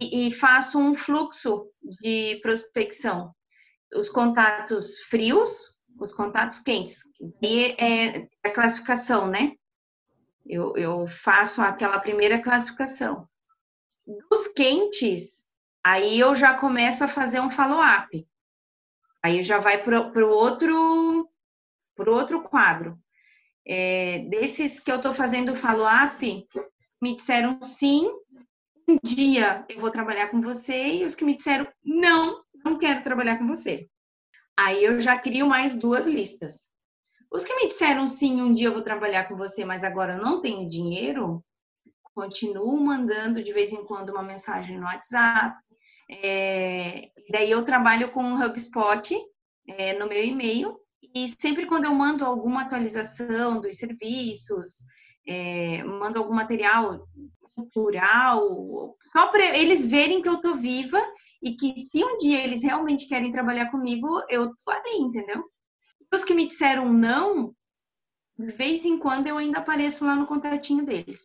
e, 0.00 0.28
e 0.28 0.30
faço 0.30 0.78
um 0.78 0.94
fluxo 0.94 1.70
de 2.00 2.36
prospecção. 2.42 3.34
Os 3.94 4.08
contatos 4.08 4.98
frios, 5.08 5.75
os 5.98 6.12
contatos 6.14 6.60
quentes. 6.60 7.00
E 7.42 7.74
é 7.78 8.28
a 8.44 8.50
classificação, 8.50 9.28
né? 9.28 9.52
Eu, 10.44 10.76
eu 10.76 11.06
faço 11.08 11.60
aquela 11.60 11.98
primeira 11.98 12.40
classificação. 12.40 13.28
Dos 14.30 14.48
quentes, 14.48 15.44
aí 15.84 16.18
eu 16.18 16.34
já 16.34 16.54
começo 16.54 17.02
a 17.02 17.08
fazer 17.08 17.40
um 17.40 17.50
follow-up. 17.50 18.26
Aí 19.22 19.42
já 19.42 19.58
vai 19.58 19.82
para 19.82 20.00
o 20.00 20.30
outro, 20.30 21.28
pro 21.96 22.14
outro 22.14 22.42
quadro. 22.42 22.96
É, 23.66 24.20
desses 24.30 24.78
que 24.78 24.92
eu 24.92 24.96
estou 24.96 25.12
fazendo 25.12 25.56
follow-up, 25.56 26.46
me 27.02 27.16
disseram 27.16 27.58
sim, 27.64 28.08
um 28.88 28.98
dia 29.02 29.66
eu 29.68 29.80
vou 29.80 29.90
trabalhar 29.90 30.28
com 30.28 30.40
você, 30.40 30.98
e 30.98 31.04
os 31.04 31.16
que 31.16 31.24
me 31.24 31.36
disseram 31.36 31.66
não, 31.84 32.44
não 32.64 32.78
quero 32.78 33.02
trabalhar 33.02 33.38
com 33.38 33.48
você. 33.48 33.88
Aí 34.56 34.82
eu 34.84 35.00
já 35.00 35.18
crio 35.18 35.46
mais 35.46 35.76
duas 35.76 36.06
listas. 36.06 36.70
Os 37.30 37.46
que 37.46 37.54
me 37.56 37.68
disseram 37.68 38.08
sim, 38.08 38.40
um 38.40 38.54
dia 38.54 38.68
eu 38.68 38.72
vou 38.72 38.82
trabalhar 38.82 39.28
com 39.28 39.36
você, 39.36 39.64
mas 39.64 39.84
agora 39.84 40.14
eu 40.14 40.22
não 40.22 40.40
tenho 40.40 40.68
dinheiro, 40.68 41.44
continuo 42.14 42.80
mandando 42.80 43.42
de 43.42 43.52
vez 43.52 43.72
em 43.72 43.84
quando 43.84 44.10
uma 44.10 44.22
mensagem 44.22 44.78
no 44.78 44.86
WhatsApp. 44.86 45.56
É, 46.08 47.10
daí 47.30 47.50
eu 47.50 47.64
trabalho 47.64 48.10
com 48.12 48.32
o 48.32 48.42
HubSpot 48.42 49.14
é, 49.68 49.92
no 49.98 50.08
meu 50.08 50.24
e-mail 50.24 50.78
e 51.14 51.28
sempre 51.28 51.66
quando 51.66 51.84
eu 51.84 51.94
mando 51.94 52.24
alguma 52.24 52.62
atualização 52.62 53.60
dos 53.60 53.76
serviços, 53.76 54.76
é, 55.26 55.82
mando 55.84 56.18
algum 56.18 56.32
material 56.32 57.06
cultural, 57.56 58.94
só 59.12 59.28
para 59.28 59.56
eles 59.56 59.86
verem 59.86 60.20
que 60.20 60.28
eu 60.28 60.40
tô 60.40 60.54
viva 60.54 61.00
e 61.42 61.56
que 61.56 61.78
se 61.78 62.04
um 62.04 62.18
dia 62.18 62.44
eles 62.44 62.62
realmente 62.62 63.08
querem 63.08 63.32
trabalhar 63.32 63.70
comigo, 63.70 64.22
eu 64.28 64.52
tô 64.64 64.70
ali, 64.70 64.98
entendeu? 64.98 65.42
Os 66.14 66.22
que 66.22 66.34
me 66.34 66.46
disseram 66.46 66.92
não, 66.92 67.54
de 68.38 68.52
vez 68.52 68.84
em 68.84 68.98
quando 68.98 69.26
eu 69.26 69.38
ainda 69.38 69.58
apareço 69.58 70.04
lá 70.04 70.14
no 70.14 70.26
contatinho 70.26 70.84
deles. 70.84 71.22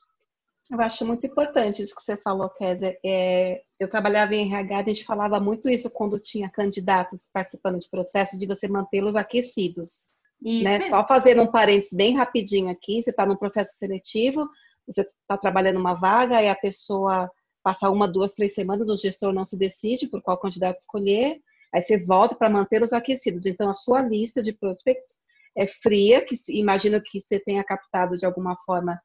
Eu 0.69 0.79
acho 0.79 1.05
muito 1.05 1.27
importante 1.27 1.81
isso 1.81 1.93
que 1.93 2.01
você 2.01 2.15
falou, 2.15 2.49
Kézia. 2.49 2.97
É, 3.05 3.61
eu 3.77 3.89
trabalhava 3.89 4.33
em 4.33 4.47
RH, 4.47 4.77
a 4.77 4.83
gente 4.83 5.03
falava 5.03 5.37
muito 5.37 5.69
isso 5.69 5.89
quando 5.89 6.17
tinha 6.17 6.49
candidatos 6.49 7.29
participando 7.33 7.77
de 7.77 7.89
processo, 7.89 8.37
de 8.37 8.47
você 8.47 8.69
mantê-los 8.69 9.17
aquecidos. 9.17 10.07
Isso 10.41 10.63
né? 10.63 10.81
Só 10.83 11.05
fazendo 11.05 11.41
um 11.41 11.51
parênteses 11.51 11.91
bem 11.91 12.15
rapidinho 12.15 12.69
aqui, 12.69 13.01
você 13.01 13.09
está 13.09 13.25
num 13.25 13.35
processo 13.35 13.73
seletivo, 13.73 14.49
você 14.91 15.01
está 15.01 15.37
trabalhando 15.37 15.79
uma 15.79 15.93
vaga 15.93 16.41
e 16.41 16.49
a 16.49 16.55
pessoa 16.55 17.29
passa 17.63 17.89
uma, 17.89 18.07
duas, 18.07 18.33
três 18.33 18.53
semanas, 18.53 18.89
o 18.89 18.97
gestor 18.97 19.33
não 19.33 19.45
se 19.45 19.57
decide 19.57 20.07
por 20.07 20.21
qual 20.21 20.39
candidato 20.39 20.79
escolher, 20.79 21.39
aí 21.73 21.81
você 21.81 21.97
volta 21.97 22.35
para 22.35 22.49
manter 22.49 22.81
os 22.81 22.93
aquecidos. 22.93 23.45
Então, 23.45 23.69
a 23.69 23.73
sua 23.73 24.01
lista 24.01 24.41
de 24.41 24.51
prospects 24.53 25.17
é 25.55 25.67
fria, 25.67 26.25
que 26.25 26.35
imagino 26.49 27.01
que 27.01 27.19
você 27.19 27.39
tenha 27.39 27.63
captado 27.63 28.15
de 28.17 28.25
alguma 28.25 28.55
forma 28.65 28.99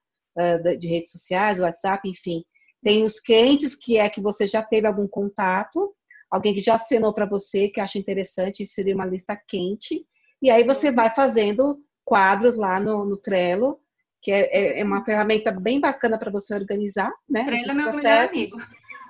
de 0.78 0.88
redes 0.88 1.12
sociais, 1.12 1.60
WhatsApp, 1.60 2.08
enfim. 2.08 2.44
Tem 2.82 3.02
os 3.02 3.18
quentes, 3.18 3.74
que 3.74 3.98
é 3.98 4.08
que 4.08 4.20
você 4.20 4.46
já 4.46 4.62
teve 4.62 4.86
algum 4.86 5.08
contato, 5.08 5.94
alguém 6.30 6.54
que 6.54 6.60
já 6.60 6.74
assinou 6.74 7.12
para 7.12 7.26
você, 7.26 7.68
que 7.68 7.80
acha 7.80 7.98
interessante, 7.98 8.66
seria 8.66 8.94
uma 8.94 9.06
lista 9.06 9.38
quente. 9.48 10.06
E 10.42 10.50
aí 10.50 10.62
você 10.62 10.92
vai 10.92 11.10
fazendo 11.10 11.78
quadros 12.04 12.54
lá 12.56 12.78
no, 12.78 13.04
no 13.04 13.16
Trello, 13.16 13.80
que 14.26 14.32
é, 14.32 14.50
é, 14.50 14.80
é 14.80 14.84
uma 14.84 15.04
ferramenta 15.04 15.52
bem 15.52 15.78
bacana 15.78 16.18
para 16.18 16.32
você 16.32 16.52
organizar, 16.52 17.12
né? 17.30 17.44
Trello 17.44 17.70
é 17.70 17.74
meu 17.74 17.94
melhor 17.94 18.28
amigo. 18.28 18.56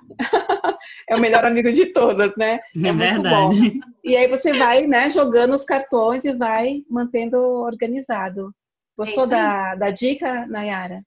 é 1.09 1.15
o 1.15 1.19
melhor 1.19 1.43
amigo 1.43 1.71
de 1.71 1.87
todas, 1.87 2.37
né? 2.37 2.59
É, 2.75 2.87
é 2.87 2.93
verdade. 2.93 3.79
E 4.03 4.15
aí 4.15 4.27
você 4.27 4.53
vai, 4.53 4.85
né, 4.85 5.09
jogando 5.09 5.55
os 5.55 5.63
cartões 5.63 6.23
e 6.23 6.37
vai 6.37 6.83
mantendo 6.87 7.39
organizado. 7.39 8.53
Gostou 8.95 9.23
é 9.23 9.27
da, 9.27 9.73
da 9.73 9.89
dica, 9.89 10.45
Nayara? 10.45 11.01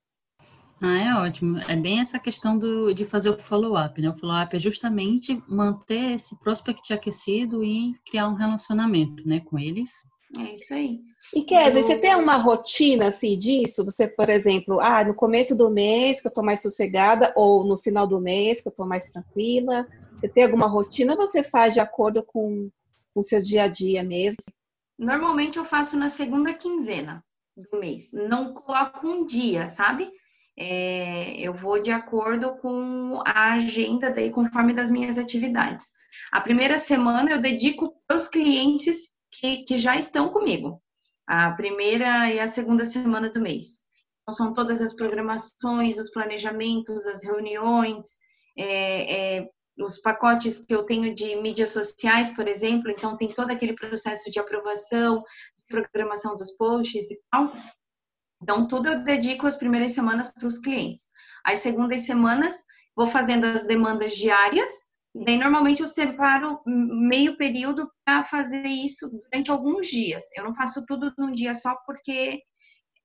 Ah, 0.81 0.97
é 0.97 1.15
ótimo. 1.15 1.59
É 1.59 1.77
bem 1.77 2.01
essa 2.01 2.19
questão 2.19 2.59
do, 2.59 2.93
de 2.93 3.05
fazer 3.05 3.29
o 3.29 3.39
follow-up, 3.39 4.01
né? 4.01 4.09
O 4.09 4.17
follow-up 4.17 4.53
é 4.53 4.59
justamente 4.59 5.41
manter 5.47 6.15
esse 6.15 6.37
prospect 6.37 6.91
aquecido 6.91 7.63
e 7.63 7.93
criar 8.05 8.27
um 8.27 8.33
relacionamento, 8.33 9.25
né, 9.25 9.39
com 9.39 9.57
eles. 9.57 9.89
É 10.37 10.55
isso 10.55 10.73
aí. 10.73 11.01
E 11.33 11.43
Kézia, 11.43 11.79
Eu... 11.79 11.83
você 11.83 11.97
tem 11.97 12.15
uma 12.15 12.37
rotina 12.37 13.09
assim 13.09 13.37
disso? 13.37 13.83
Você, 13.85 14.07
por 14.07 14.29
exemplo, 14.29 14.79
ah, 14.79 15.03
no 15.03 15.13
começo 15.13 15.55
do 15.55 15.69
mês 15.69 16.21
que 16.21 16.27
eu 16.27 16.33
tô 16.33 16.41
mais 16.41 16.61
sossegada 16.61 17.33
ou 17.35 17.65
no 17.65 17.77
final 17.77 18.07
do 18.07 18.19
mês 18.19 18.61
que 18.61 18.67
eu 18.67 18.73
tô 18.73 18.85
mais 18.85 19.11
tranquila? 19.11 19.87
Você 20.15 20.27
tem 20.27 20.43
alguma 20.43 20.67
rotina 20.67 21.13
ou 21.13 21.17
você 21.17 21.43
faz 21.43 21.73
de 21.73 21.79
acordo 21.79 22.23
com 22.23 22.69
o 23.13 23.23
seu 23.23 23.41
dia 23.41 23.63
a 23.63 23.67
dia 23.67 24.03
mesmo? 24.03 24.37
Normalmente 24.97 25.57
eu 25.57 25.65
faço 25.65 25.97
na 25.97 26.09
segunda 26.09 26.53
quinzena 26.53 27.23
do 27.55 27.79
mês. 27.79 28.11
Não 28.13 28.53
coloco 28.53 29.07
um 29.07 29.25
dia, 29.25 29.69
sabe? 29.69 30.09
É, 30.57 31.39
eu 31.39 31.53
vou 31.53 31.81
de 31.81 31.91
acordo 31.91 32.55
com 32.57 33.21
a 33.25 33.53
agenda 33.53 34.11
daí, 34.11 34.29
conforme 34.29 34.73
das 34.73 34.91
minhas 34.91 35.17
atividades. 35.17 35.91
A 36.31 36.41
primeira 36.41 36.77
semana 36.77 37.31
eu 37.31 37.41
dedico 37.41 37.95
para 38.05 38.17
os 38.17 38.27
clientes 38.27 39.17
que, 39.41 39.77
já 39.77 39.97
estão 39.97 40.29
comigo. 40.29 40.81
A 41.27 41.51
primeira 41.51 42.31
e 42.31 42.39
a 42.39 42.47
segunda 42.47 42.85
semana 42.85 43.29
do 43.29 43.41
mês. 43.41 43.77
Então, 44.21 44.33
são 44.33 44.53
todas 44.53 44.81
as 44.81 44.93
programações, 44.93 45.97
os 45.97 46.11
planejamentos, 46.11 47.07
as 47.07 47.23
reuniões, 47.23 48.05
é, 48.57 49.39
é, 49.39 49.49
os 49.79 49.99
pacotes 49.99 50.65
que 50.65 50.75
eu 50.75 50.83
tenho 50.83 51.13
de 51.15 51.35
mídias 51.37 51.69
sociais, 51.69 52.29
por 52.29 52.47
exemplo. 52.47 52.91
Então, 52.91 53.17
tem 53.17 53.29
todo 53.29 53.51
aquele 53.51 53.73
processo 53.73 54.29
de 54.29 54.39
aprovação, 54.39 55.23
programação 55.67 56.37
dos 56.37 56.51
posts 56.53 57.09
e 57.09 57.19
tal. 57.31 57.51
Então, 58.41 58.67
tudo 58.67 58.89
eu 58.89 59.03
dedico 59.03 59.47
as 59.47 59.57
primeiras 59.57 59.93
semanas 59.93 60.31
para 60.31 60.47
os 60.47 60.59
clientes. 60.59 61.05
As 61.43 61.59
segundas 61.59 62.01
semanas, 62.01 62.63
vou 62.95 63.07
fazendo 63.07 63.45
as 63.45 63.65
demandas 63.65 64.13
diárias, 64.13 64.90
daí 65.13 65.37
normalmente 65.37 65.81
eu 65.81 65.87
separo 65.87 66.59
meio 66.65 67.37
período 67.37 67.89
para 68.05 68.23
fazer 68.23 68.65
isso 68.65 69.09
durante 69.09 69.51
alguns 69.51 69.87
dias. 69.87 70.25
Eu 70.35 70.43
não 70.43 70.55
faço 70.55 70.85
tudo 70.85 71.13
num 71.17 71.31
dia 71.31 71.53
só 71.53 71.75
porque 71.85 72.41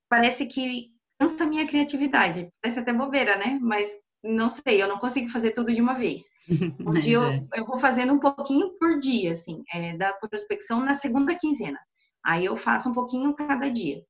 parece 0.09 0.47
que 0.47 0.87
cansa 1.19 1.43
a 1.43 1.47
minha 1.47 1.67
criatividade. 1.67 2.49
Parece 2.61 2.79
até 2.79 2.93
bobeira, 2.93 3.37
né? 3.37 3.59
Mas 3.61 3.89
não 4.23 4.49
sei, 4.49 4.81
eu 4.81 4.87
não 4.87 4.99
consigo 4.99 5.29
fazer 5.29 5.51
tudo 5.51 5.73
de 5.73 5.81
uma 5.81 5.93
vez. 5.93 6.25
Um 6.85 6.99
dia 6.99 7.15
eu, 7.15 7.23
é. 7.23 7.45
eu, 7.55 7.65
vou 7.65 7.79
fazendo 7.79 8.13
um 8.13 8.19
pouquinho 8.19 8.77
por 8.79 8.99
dia, 8.99 9.33
assim, 9.33 9.63
é, 9.73 9.95
da 9.95 10.13
prospecção 10.13 10.79
na 10.79 10.95
segunda 10.95 11.35
quinzena. 11.35 11.79
Aí 12.25 12.45
eu 12.45 12.57
faço 12.57 12.89
um 12.89 12.93
pouquinho 12.93 13.33
cada 13.35 13.69
dia 13.69 14.03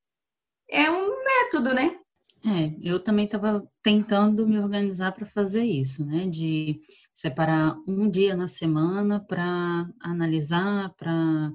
é 0.70 0.90
um 0.90 1.24
método, 1.24 1.74
né? 1.74 1.98
É, 2.46 2.76
eu 2.82 3.00
também 3.00 3.26
estava 3.26 3.68
tentando 3.82 4.48
me 4.48 4.60
organizar 4.60 5.12
para 5.12 5.26
fazer 5.26 5.64
isso, 5.64 6.06
né? 6.06 6.28
De 6.28 6.80
separar 7.12 7.76
um 7.88 8.10
dia 8.10 8.36
na 8.36 8.48
semana 8.48 9.20
para 9.20 9.90
analisar, 10.00 10.94
para 10.96 11.52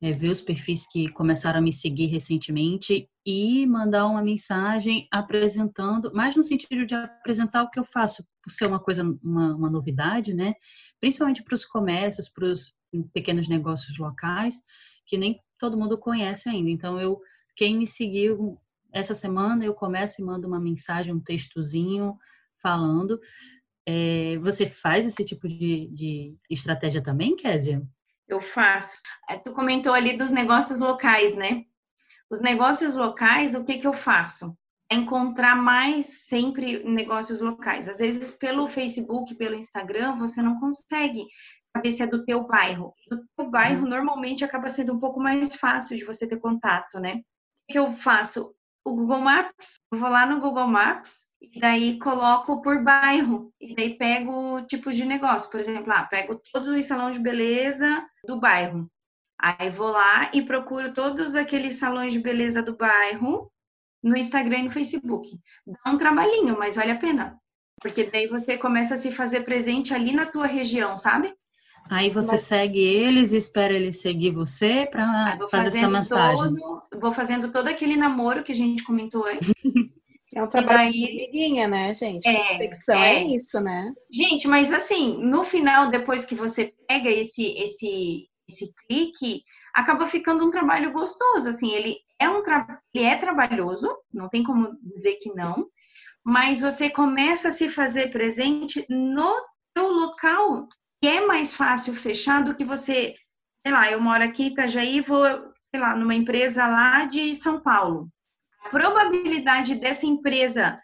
é, 0.00 0.12
ver 0.12 0.30
os 0.30 0.40
perfis 0.40 0.86
que 0.86 1.08
começaram 1.10 1.58
a 1.58 1.62
me 1.62 1.72
seguir 1.72 2.06
recentemente 2.06 3.08
e 3.24 3.66
mandar 3.66 4.06
uma 4.06 4.22
mensagem 4.22 5.06
apresentando, 5.10 6.12
mais 6.14 6.36
no 6.36 6.44
sentido 6.44 6.86
de 6.86 6.94
apresentar 6.94 7.62
o 7.62 7.70
que 7.70 7.78
eu 7.78 7.84
faço, 7.84 8.24
por 8.42 8.50
ser 8.50 8.66
uma 8.66 8.80
coisa, 8.80 9.02
uma, 9.22 9.54
uma 9.54 9.70
novidade, 9.70 10.34
né? 10.34 10.54
Principalmente 11.00 11.42
para 11.42 11.54
os 11.54 11.64
comércios, 11.64 12.28
para 12.28 12.46
os 12.46 12.74
pequenos 13.12 13.48
negócios 13.48 13.98
locais, 13.98 14.56
que 15.06 15.18
nem 15.18 15.40
todo 15.58 15.76
mundo 15.76 15.98
conhece 15.98 16.48
ainda. 16.48 16.70
Então, 16.70 17.00
eu, 17.00 17.20
quem 17.54 17.76
me 17.76 17.86
seguiu 17.86 18.58
essa 18.92 19.14
semana, 19.14 19.64
eu 19.64 19.74
começo 19.74 20.20
e 20.20 20.24
mando 20.24 20.46
uma 20.46 20.60
mensagem, 20.60 21.12
um 21.12 21.20
textozinho 21.20 22.16
falando. 22.62 23.20
É, 23.86 24.36
você 24.38 24.66
faz 24.66 25.06
esse 25.06 25.24
tipo 25.24 25.48
de, 25.48 25.88
de 25.92 26.34
estratégia 26.50 27.02
também, 27.02 27.36
Késia? 27.36 27.82
Eu 28.28 28.40
faço. 28.40 28.98
É, 29.28 29.38
tu 29.38 29.52
comentou 29.52 29.94
ali 29.94 30.16
dos 30.16 30.30
negócios 30.30 30.80
locais, 30.80 31.36
né? 31.36 31.64
Os 32.28 32.42
negócios 32.42 32.96
locais, 32.96 33.54
o 33.54 33.64
que 33.64 33.78
que 33.78 33.86
eu 33.86 33.92
faço? 33.92 34.56
É 34.90 34.96
encontrar 34.96 35.54
mais 35.54 36.26
sempre 36.26 36.82
negócios 36.82 37.40
locais. 37.40 37.88
Às 37.88 37.98
vezes, 37.98 38.32
pelo 38.32 38.68
Facebook, 38.68 39.34
pelo 39.36 39.54
Instagram, 39.54 40.16
você 40.16 40.42
não 40.42 40.58
consegue 40.58 41.24
saber 41.76 41.92
se 41.92 42.02
é 42.02 42.06
do 42.06 42.24
teu 42.24 42.44
bairro. 42.46 42.92
Do 43.08 43.24
teu 43.36 43.48
bairro, 43.48 43.82
uhum. 43.82 43.88
normalmente, 43.88 44.44
acaba 44.44 44.68
sendo 44.68 44.92
um 44.92 44.98
pouco 44.98 45.20
mais 45.20 45.54
fácil 45.54 45.96
de 45.96 46.04
você 46.04 46.28
ter 46.28 46.40
contato, 46.40 46.98
né? 46.98 47.20
O 47.68 47.72
que 47.72 47.78
eu 47.78 47.92
faço? 47.92 48.55
O 48.86 48.94
Google 48.94 49.20
Maps, 49.20 49.80
eu 49.90 49.98
vou 49.98 50.08
lá 50.08 50.24
no 50.24 50.40
Google 50.40 50.68
Maps 50.68 51.26
e 51.40 51.58
daí 51.58 51.98
coloco 51.98 52.62
por 52.62 52.84
bairro, 52.84 53.52
e 53.60 53.74
daí 53.74 53.98
pego 53.98 54.62
tipos 54.62 54.96
de 54.96 55.04
negócio. 55.04 55.50
Por 55.50 55.58
exemplo, 55.58 55.92
ah, 55.92 56.04
pego 56.04 56.40
todos 56.52 56.68
os 56.68 56.86
salões 56.86 57.14
de 57.14 57.20
beleza 57.20 58.08
do 58.24 58.38
bairro. 58.38 58.88
Aí 59.40 59.70
vou 59.70 59.90
lá 59.90 60.30
e 60.32 60.40
procuro 60.40 60.94
todos 60.94 61.34
aqueles 61.34 61.74
salões 61.74 62.12
de 62.12 62.20
beleza 62.20 62.62
do 62.62 62.76
bairro 62.76 63.50
no 64.00 64.16
Instagram 64.16 64.58
e 64.58 64.62
no 64.66 64.70
Facebook. 64.70 65.36
Dá 65.66 65.90
um 65.90 65.98
trabalhinho, 65.98 66.56
mas 66.56 66.76
vale 66.76 66.92
a 66.92 66.96
pena. 66.96 67.40
Porque 67.82 68.04
daí 68.04 68.28
você 68.28 68.56
começa 68.56 68.94
a 68.94 68.98
se 68.98 69.10
fazer 69.10 69.40
presente 69.40 69.92
ali 69.94 70.12
na 70.12 70.26
tua 70.26 70.46
região, 70.46 70.96
sabe? 70.96 71.34
Aí 71.88 72.10
você 72.10 72.32
mas... 72.32 72.40
segue 72.42 72.78
eles 72.78 73.32
e 73.32 73.36
espera 73.36 73.72
eles 73.72 74.00
seguir 74.00 74.30
você 74.30 74.86
para 74.90 75.38
fazer 75.48 75.78
essa 75.78 75.88
mensagem. 75.88 76.54
Todo, 76.56 77.00
vou 77.00 77.14
fazendo 77.14 77.52
todo 77.52 77.68
aquele 77.68 77.96
namoro 77.96 78.42
que 78.42 78.52
a 78.52 78.56
gente 78.56 78.84
comentou 78.84 79.26
antes. 79.26 79.52
É 80.34 80.42
um 80.42 80.48
trabalho 80.48 80.90
daí, 80.90 81.30
de 81.32 81.66
né, 81.68 81.94
gente? 81.94 82.26
É, 82.26 82.58
é, 82.60 82.90
é 82.90 83.24
isso, 83.24 83.60
né? 83.60 83.94
Gente, 84.12 84.48
mas 84.48 84.72
assim, 84.72 85.18
no 85.18 85.44
final, 85.44 85.88
depois 85.88 86.24
que 86.24 86.34
você 86.34 86.74
pega 86.88 87.08
esse, 87.08 87.56
esse, 87.56 88.28
esse 88.48 88.74
clique, 88.88 89.44
acaba 89.72 90.04
ficando 90.06 90.44
um 90.44 90.50
trabalho 90.50 90.92
gostoso. 90.92 91.48
Assim, 91.48 91.72
ele 91.72 91.96
é 92.18 92.28
um 92.28 92.42
ele 92.92 93.04
é 93.04 93.16
trabalhoso, 93.16 93.88
não 94.12 94.28
tem 94.28 94.42
como 94.42 94.76
dizer 94.82 95.16
que 95.20 95.32
não, 95.32 95.68
mas 96.24 96.60
você 96.60 96.90
começa 96.90 97.48
a 97.48 97.52
se 97.52 97.68
fazer 97.68 98.10
presente 98.10 98.84
no 98.88 99.32
teu 99.72 99.92
local, 99.92 100.66
é 101.06 101.26
mais 101.26 101.54
fácil 101.54 101.94
fechar 101.94 102.42
do 102.42 102.54
que 102.54 102.64
você, 102.64 103.14
sei 103.50 103.72
lá, 103.72 103.90
eu 103.90 104.00
moro 104.00 104.22
aqui 104.22 104.44
em 104.44 104.46
Itajaí, 104.48 105.00
vou, 105.00 105.24
sei 105.70 105.80
lá, 105.80 105.96
numa 105.96 106.14
empresa 106.14 106.66
lá 106.66 107.04
de 107.04 107.34
São 107.34 107.60
Paulo 107.60 108.10
probabilidade 108.70 109.76
dessa 109.76 110.06
empresa 110.06 110.78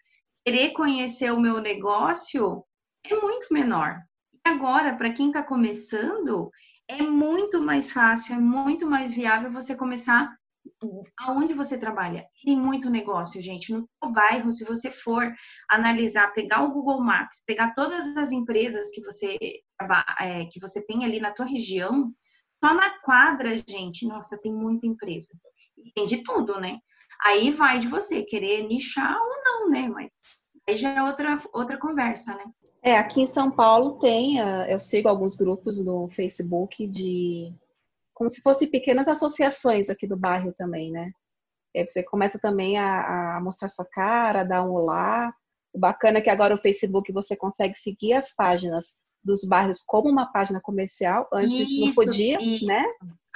querer 0.44 0.70
conhecer 0.70 1.32
o 1.32 1.40
meu 1.40 1.60
negócio 1.60 2.64
é 3.04 3.14
muito 3.14 3.52
menor. 3.52 4.00
E 4.32 4.48
agora, 4.48 4.94
para 4.94 5.12
quem 5.12 5.28
está 5.28 5.42
começando, 5.42 6.50
é 6.88 7.02
muito 7.02 7.60
mais 7.60 7.90
fácil, 7.90 8.34
é 8.34 8.38
muito 8.38 8.88
mais 8.88 9.12
viável 9.12 9.50
você 9.50 9.74
começar 9.76 10.34
aonde 11.18 11.54
você 11.54 11.78
trabalha. 11.78 12.26
Tem 12.44 12.56
muito 12.56 12.90
negócio, 12.90 13.42
gente. 13.42 13.72
No 13.72 13.88
seu 14.02 14.12
bairro, 14.12 14.52
se 14.52 14.64
você 14.64 14.90
for 14.90 15.32
analisar, 15.68 16.32
pegar 16.32 16.62
o 16.62 16.72
Google 16.72 17.00
Maps, 17.00 17.42
pegar 17.46 17.74
todas 17.74 18.16
as 18.16 18.32
empresas 18.32 18.90
que 18.90 19.02
você 19.02 19.36
é, 20.20 20.44
que 20.46 20.60
você 20.60 20.84
tem 20.84 21.04
ali 21.04 21.20
na 21.20 21.32
tua 21.32 21.46
região, 21.46 22.12
só 22.62 22.72
na 22.74 22.90
quadra, 23.00 23.56
gente, 23.68 24.06
nossa, 24.06 24.38
tem 24.40 24.52
muita 24.52 24.86
empresa. 24.86 25.36
tem 25.94 26.06
de 26.06 26.22
tudo, 26.22 26.60
né? 26.60 26.78
Aí 27.24 27.50
vai 27.50 27.78
de 27.78 27.88
você 27.88 28.22
querer 28.22 28.62
nichar 28.62 29.16
ou 29.16 29.42
não, 29.44 29.70
né? 29.70 29.88
Mas 29.88 30.10
aí 30.68 30.76
já 30.76 30.90
é 30.90 31.02
outra, 31.02 31.40
outra 31.52 31.78
conversa, 31.78 32.34
né? 32.36 32.44
É, 32.84 32.98
aqui 32.98 33.20
em 33.20 33.26
São 33.26 33.50
Paulo 33.50 34.00
tem, 34.00 34.40
ah, 34.40 34.66
eu 34.68 34.78
sigo 34.78 35.08
alguns 35.08 35.36
grupos 35.36 35.84
no 35.84 36.08
Facebook 36.08 36.84
de 36.86 37.52
como 38.22 38.30
se 38.30 38.40
fossem 38.40 38.70
pequenas 38.70 39.08
associações 39.08 39.90
aqui 39.90 40.06
do 40.06 40.16
bairro 40.16 40.52
também, 40.56 40.92
né? 40.92 41.10
E 41.74 41.80
aí 41.80 41.88
você 41.88 42.04
começa 42.04 42.38
também 42.38 42.78
a, 42.78 43.36
a 43.36 43.40
mostrar 43.40 43.68
sua 43.68 43.84
cara, 43.84 44.44
dar 44.44 44.62
um 44.62 44.70
olá. 44.70 45.34
O 45.72 45.78
bacana 45.78 46.18
é 46.18 46.20
que 46.20 46.30
agora 46.30 46.54
o 46.54 46.58
Facebook 46.58 47.10
você 47.10 47.34
consegue 47.34 47.76
seguir 47.76 48.12
as 48.12 48.32
páginas 48.32 49.00
dos 49.24 49.42
bairros 49.42 49.82
como 49.84 50.08
uma 50.08 50.30
página 50.30 50.60
comercial. 50.60 51.28
Antes 51.32 51.68
isso, 51.68 51.84
não 51.84 51.94
podia, 51.94 52.40
isso. 52.40 52.64
né? 52.64 52.84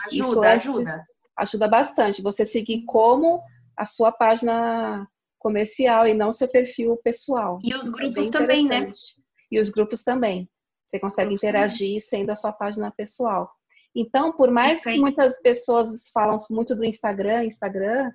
Ajuda, 0.07 0.57
isso 0.57 0.68
ajuda. 0.70 1.05
Ajuda 1.37 1.68
bastante. 1.68 2.22
Você 2.22 2.46
seguir 2.46 2.85
como 2.85 3.42
a 3.77 3.87
sua 3.87 4.12
página 4.12 5.05
comercial 5.37 6.07
e 6.07 6.14
não 6.14 6.33
seu 6.33 6.46
perfil 6.46 6.96
pessoal. 6.99 7.59
E 7.64 7.75
os 7.75 7.88
é 7.88 7.90
grupos 7.90 8.29
é 8.29 8.31
também, 8.31 8.68
né? 8.68 8.88
E 9.51 9.59
os 9.59 9.68
grupos 9.68 10.05
também. 10.05 10.49
Você 10.87 11.01
consegue 11.01 11.35
interagir 11.35 11.88
também. 11.88 12.01
sendo 12.01 12.31
a 12.31 12.37
sua 12.37 12.53
página 12.53 12.92
pessoal. 12.92 13.56
Então, 13.97 14.31
por 14.31 14.51
mais 14.51 14.85
que 14.85 14.99
muitas 14.99 15.41
pessoas 15.41 16.11
falam 16.13 16.37
muito 16.51 16.77
do 16.77 16.85
Instagram, 16.85 17.45
Instagram, 17.45 18.13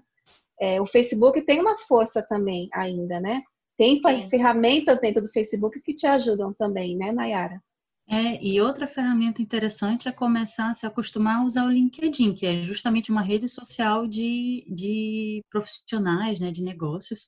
é, 0.61 0.79
o 0.79 0.85
Facebook 0.85 1.41
tem 1.41 1.59
uma 1.59 1.75
força 1.79 2.21
também 2.21 2.69
ainda, 2.71 3.19
né? 3.19 3.41
Tem 3.75 3.99
Sim. 3.99 4.29
ferramentas 4.29 5.01
dentro 5.01 5.23
do 5.23 5.29
Facebook 5.29 5.81
que 5.81 5.95
te 5.95 6.05
ajudam 6.05 6.53
também, 6.53 6.95
né, 6.95 7.11
Nayara? 7.11 7.59
É, 8.07 8.43
e 8.43 8.61
outra 8.61 8.85
ferramenta 8.85 9.41
interessante 9.41 10.07
é 10.07 10.11
começar 10.11 10.69
a 10.69 10.73
se 10.75 10.85
acostumar 10.85 11.37
a 11.37 11.45
usar 11.45 11.65
o 11.65 11.71
LinkedIn, 11.71 12.35
que 12.35 12.45
é 12.45 12.61
justamente 12.61 13.09
uma 13.09 13.21
rede 13.23 13.49
social 13.49 14.05
de, 14.05 14.65
de 14.69 15.41
profissionais, 15.49 16.39
né, 16.39 16.51
de 16.51 16.61
negócios. 16.61 17.27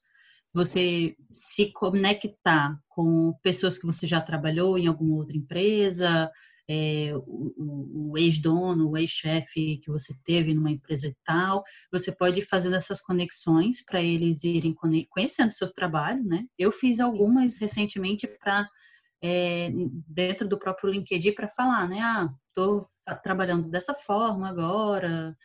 Você 0.54 1.16
se 1.32 1.72
conectar 1.72 2.78
com 2.88 3.34
pessoas 3.42 3.80
que 3.80 3.88
você 3.88 4.06
já 4.06 4.22
trabalhou 4.22 4.78
em 4.78 4.86
alguma 4.86 5.16
outra 5.16 5.36
empresa, 5.36 6.30
é, 6.70 7.12
o, 7.16 8.12
o 8.12 8.18
ex-dono, 8.18 8.90
o 8.90 8.98
ex-chefe 8.98 9.78
que 9.78 9.90
você 9.92 10.16
teve 10.24 10.54
numa 10.54 10.72
empresa 10.72 11.08
e 11.08 11.16
tal, 11.26 11.64
você 11.92 12.12
pode 12.12 12.40
ir 12.40 12.48
fazendo 12.48 12.76
essas 12.76 13.02
conexões 13.02 13.84
para 13.84 14.02
eles 14.02 14.44
irem 14.44 14.74
conhecendo 15.10 15.50
o 15.50 15.54
seu 15.54 15.72
trabalho, 15.72 16.24
né? 16.24 16.46
Eu 16.58 16.72
fiz 16.72 17.00
algumas 17.00 17.58
recentemente 17.60 18.28
para 18.28 18.68
é, 19.24 19.70
dentro 20.08 20.48
do 20.48 20.58
próprio 20.60 20.90
LinkedIn 20.90 21.34
para 21.34 21.48
falar, 21.50 21.88
né? 21.88 22.00
Ah, 22.02 22.30
estou 22.48 22.88
trabalhando 23.22 23.70
dessa 23.70 23.94
forma 23.94 24.50
agora. 24.50 25.36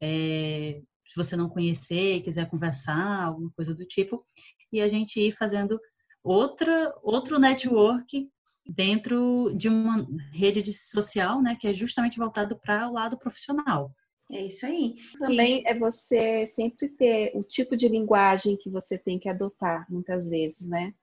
É, 0.00 0.80
se 1.06 1.16
você 1.16 1.36
não 1.36 1.48
conhecer 1.48 2.16
e 2.16 2.20
quiser 2.20 2.48
conversar, 2.48 3.24
alguma 3.24 3.50
coisa 3.50 3.74
do 3.74 3.84
tipo, 3.84 4.24
e 4.72 4.80
a 4.80 4.88
gente 4.88 5.20
ir 5.20 5.32
fazendo 5.32 5.80
outra, 6.22 6.94
outro 7.02 7.38
network 7.38 8.28
dentro 8.66 9.52
de 9.56 9.68
uma 9.68 10.06
rede 10.32 10.62
de 10.62 10.72
social, 10.72 11.42
né, 11.42 11.56
que 11.58 11.68
é 11.68 11.72
justamente 11.72 12.18
voltado 12.18 12.56
para 12.56 12.88
o 12.88 12.92
lado 12.92 13.18
profissional. 13.18 13.92
É 14.30 14.46
isso 14.46 14.64
aí. 14.64 14.94
Também 15.18 15.62
é 15.66 15.74
você 15.74 16.48
sempre 16.50 16.88
ter 16.88 17.32
o 17.34 17.42
tipo 17.42 17.76
de 17.76 17.88
linguagem 17.88 18.56
que 18.56 18.70
você 18.70 18.96
tem 18.96 19.18
que 19.18 19.28
adotar, 19.28 19.84
muitas 19.90 20.30
vezes, 20.30 20.68
né? 20.68 20.94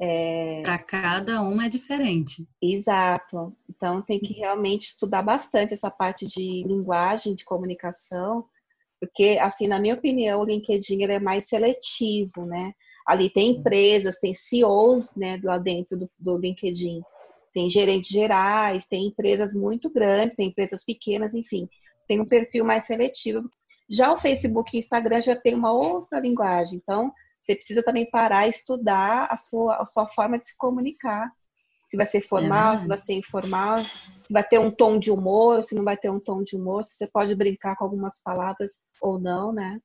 É... 0.00 0.62
Para 0.62 0.78
cada 0.78 1.42
um 1.42 1.60
é 1.60 1.68
diferente. 1.68 2.46
Exato. 2.62 3.52
Então 3.68 4.00
tem 4.00 4.20
que 4.20 4.32
realmente 4.32 4.84
estudar 4.84 5.22
bastante 5.22 5.74
essa 5.74 5.90
parte 5.90 6.24
de 6.24 6.62
linguagem, 6.64 7.34
de 7.34 7.44
comunicação, 7.44 8.46
porque, 9.00 9.38
assim, 9.40 9.66
na 9.66 9.78
minha 9.78 9.94
opinião, 9.94 10.40
o 10.40 10.44
LinkedIn 10.44 11.04
é 11.04 11.20
mais 11.20 11.48
seletivo, 11.48 12.44
né? 12.46 12.72
Ali 13.08 13.30
tem 13.30 13.52
empresas, 13.52 14.18
tem 14.18 14.34
CEOs, 14.34 15.16
né, 15.16 15.40
lá 15.42 15.56
dentro 15.56 15.96
do, 15.96 16.10
do 16.18 16.36
LinkedIn. 16.36 17.00
Tem 17.54 17.70
gerentes 17.70 18.10
gerais, 18.10 18.84
tem 18.84 19.06
empresas 19.06 19.54
muito 19.54 19.88
grandes, 19.88 20.36
tem 20.36 20.48
empresas 20.48 20.84
pequenas, 20.84 21.34
enfim. 21.34 21.66
Tem 22.06 22.20
um 22.20 22.26
perfil 22.26 22.66
mais 22.66 22.84
seletivo. 22.84 23.48
Já 23.88 24.12
o 24.12 24.18
Facebook 24.18 24.76
e 24.76 24.78
o 24.78 24.80
Instagram 24.80 25.22
já 25.22 25.34
tem 25.34 25.54
uma 25.54 25.72
outra 25.72 26.20
linguagem. 26.20 26.78
Então, 26.82 27.10
você 27.40 27.54
precisa 27.54 27.82
também 27.82 28.10
parar 28.10 28.46
e 28.46 28.50
estudar 28.50 29.26
a 29.30 29.38
sua, 29.38 29.76
a 29.76 29.86
sua 29.86 30.06
forma 30.08 30.38
de 30.38 30.46
se 30.46 30.58
comunicar. 30.58 31.32
Se 31.86 31.96
vai 31.96 32.04
ser 32.04 32.20
formal, 32.20 32.74
é 32.74 32.78
se 32.78 32.86
vai 32.86 32.98
ser 32.98 33.14
informal, 33.14 33.78
se 34.22 34.34
vai 34.34 34.44
ter 34.44 34.58
um 34.58 34.70
tom 34.70 34.98
de 34.98 35.10
humor, 35.10 35.64
se 35.64 35.74
não 35.74 35.82
vai 35.82 35.96
ter 35.96 36.10
um 36.10 36.20
tom 36.20 36.42
de 36.42 36.54
humor, 36.56 36.84
se 36.84 36.94
você 36.94 37.06
pode 37.06 37.34
brincar 37.34 37.74
com 37.76 37.84
algumas 37.84 38.22
palavras 38.22 38.82
ou 39.00 39.18
não, 39.18 39.50
né? 39.50 39.80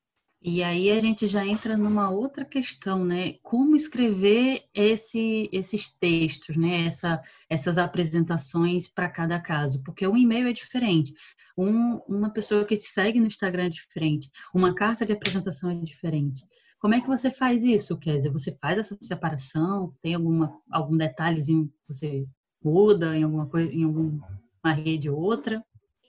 E 0.46 0.62
aí 0.62 0.92
a 0.92 1.00
gente 1.00 1.26
já 1.26 1.46
entra 1.46 1.78
numa 1.78 2.10
outra 2.10 2.44
questão, 2.44 3.06
né? 3.06 3.36
Como 3.42 3.78
escrever 3.78 4.66
esse, 4.74 5.50
esses 5.54 5.90
textos, 5.90 6.58
né? 6.58 6.86
Essa, 6.86 7.22
essas 7.50 7.78
apresentações 7.78 8.86
para 8.86 9.08
cada 9.08 9.40
caso, 9.40 9.82
porque 9.84 10.06
um 10.06 10.18
e-mail 10.18 10.50
é 10.50 10.52
diferente, 10.52 11.14
um, 11.58 11.96
uma 12.10 12.30
pessoa 12.30 12.66
que 12.66 12.76
te 12.76 12.84
segue 12.84 13.22
no 13.22 13.28
Instagram 13.28 13.68
é 13.68 13.70
diferente, 13.70 14.30
uma 14.54 14.76
carta 14.76 15.06
de 15.06 15.14
apresentação 15.14 15.70
é 15.70 15.76
diferente. 15.76 16.44
Como 16.78 16.94
é 16.94 17.00
que 17.00 17.08
você 17.08 17.32
faz 17.32 17.64
isso, 17.64 17.98
Kézia? 17.98 18.30
Você 18.30 18.58
faz 18.62 18.78
essa 18.78 18.98
separação? 19.00 19.96
Tem 20.02 20.14
alguma, 20.16 20.60
algum 20.70 20.98
detalhezinho 20.98 21.68
que 21.68 21.74
você 21.88 22.28
muda 22.62 23.16
em 23.16 23.24
alguma 23.24 23.48
coisa, 23.48 23.72
em 23.72 23.84
alguma 23.86 24.74
rede 24.74 25.10
ou 25.10 25.18
outra? 25.18 25.64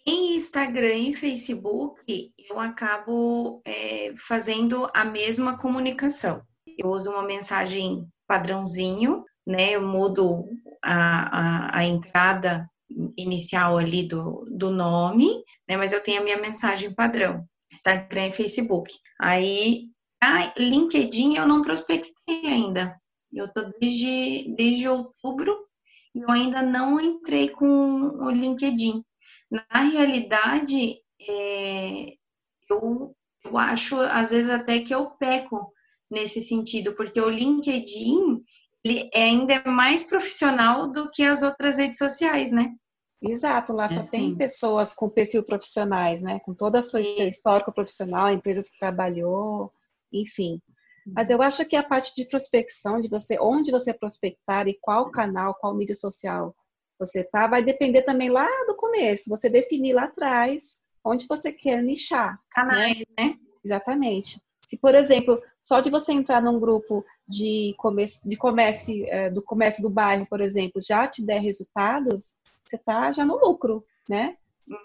Em 0.06 0.36
Instagram 0.36 0.96
e 0.96 1.14
Facebook, 1.14 2.30
eu 2.38 2.60
acabo 2.60 3.62
é, 3.64 4.12
fazendo 4.16 4.86
a 4.92 5.02
mesma 5.02 5.56
comunicação. 5.56 6.42
Eu 6.76 6.90
uso 6.90 7.10
uma 7.10 7.22
mensagem 7.22 8.06
padrãozinho, 8.26 9.24
né? 9.46 9.70
Eu 9.70 9.82
mudo 9.82 10.44
a, 10.82 11.70
a, 11.72 11.78
a 11.78 11.84
entrada 11.86 12.68
inicial 13.16 13.78
ali 13.78 14.06
do, 14.06 14.44
do 14.50 14.70
nome, 14.70 15.42
né? 15.66 15.76
Mas 15.78 15.92
eu 15.92 16.02
tenho 16.02 16.20
a 16.20 16.24
minha 16.24 16.38
mensagem 16.38 16.94
padrão, 16.94 17.46
Instagram 17.72 18.26
e 18.26 18.34
Facebook. 18.34 18.92
Aí, 19.18 19.88
a 20.22 20.52
LinkedIn 20.58 21.36
eu 21.36 21.46
não 21.46 21.62
prospectei 21.62 22.46
ainda. 22.46 22.94
Eu 23.32 23.50
tô 23.52 23.62
desde, 23.80 24.54
desde 24.54 24.86
outubro 24.86 25.66
e 26.14 26.20
eu 26.20 26.30
ainda 26.30 26.60
não 26.60 27.00
entrei 27.00 27.48
com 27.48 27.66
o 28.22 28.30
LinkedIn. 28.30 29.02
Na 29.72 29.82
realidade, 29.82 30.96
é, 31.20 32.14
eu, 32.68 33.14
eu 33.44 33.58
acho, 33.58 34.00
às 34.00 34.30
vezes, 34.30 34.50
até 34.50 34.80
que 34.80 34.94
eu 34.94 35.10
peco 35.10 35.72
nesse 36.10 36.40
sentido, 36.40 36.94
porque 36.94 37.20
o 37.20 37.28
LinkedIn 37.28 38.42
ele 38.84 39.08
é 39.14 39.22
ainda 39.24 39.62
mais 39.64 40.04
profissional 40.04 40.90
do 40.90 41.10
que 41.10 41.22
as 41.22 41.42
outras 41.42 41.78
redes 41.78 41.98
sociais, 41.98 42.50
né? 42.50 42.74
Exato, 43.22 43.72
lá 43.72 43.88
só 43.88 44.00
é, 44.00 44.06
tem 44.06 44.36
pessoas 44.36 44.92
com 44.92 45.08
perfil 45.08 45.42
profissionais, 45.42 46.20
né? 46.20 46.40
Com 46.40 46.52
toda 46.52 46.80
a 46.80 46.82
sua 46.82 47.00
história 47.00 47.64
profissional, 47.72 48.30
empresas 48.30 48.68
que 48.68 48.78
trabalhou, 48.78 49.72
enfim. 50.12 50.60
Mas 51.06 51.30
eu 51.30 51.40
acho 51.40 51.64
que 51.64 51.76
a 51.76 51.82
parte 51.82 52.14
de 52.14 52.28
prospecção, 52.28 53.00
de 53.00 53.08
você, 53.08 53.38
onde 53.40 53.70
você 53.70 53.94
prospectar 53.94 54.68
e 54.68 54.78
qual 54.80 55.10
canal, 55.10 55.54
qual 55.54 55.74
mídia 55.74 55.94
social 55.94 56.54
você 56.98 57.24
tá, 57.24 57.46
vai 57.46 57.62
depender 57.62 58.02
também 58.02 58.30
lá 58.30 58.48
do 58.66 58.74
começo, 58.74 59.28
você 59.28 59.48
definir 59.48 59.94
lá 59.94 60.04
atrás 60.04 60.82
onde 61.04 61.26
você 61.28 61.52
quer 61.52 61.82
nichar. 61.82 62.36
Canais, 62.50 62.98
né? 62.98 63.04
né? 63.18 63.38
Exatamente. 63.64 64.40
Se, 64.66 64.78
por 64.78 64.94
exemplo, 64.94 65.42
só 65.58 65.80
de 65.80 65.90
você 65.90 66.12
entrar 66.12 66.40
num 66.40 66.58
grupo 66.58 67.04
de 67.28 67.74
comércio, 67.76 68.28
de 68.28 68.36
comércio 68.36 69.04
é, 69.08 69.30
do 69.30 69.42
comércio 69.42 69.82
do 69.82 69.90
bairro, 69.90 70.26
por 70.26 70.40
exemplo, 70.40 70.80
já 70.80 71.06
te 71.06 71.24
der 71.24 71.40
resultados, 71.40 72.36
você 72.64 72.76
está 72.76 73.12
já 73.12 73.24
no 73.24 73.36
lucro, 73.36 73.84
né? 74.08 74.36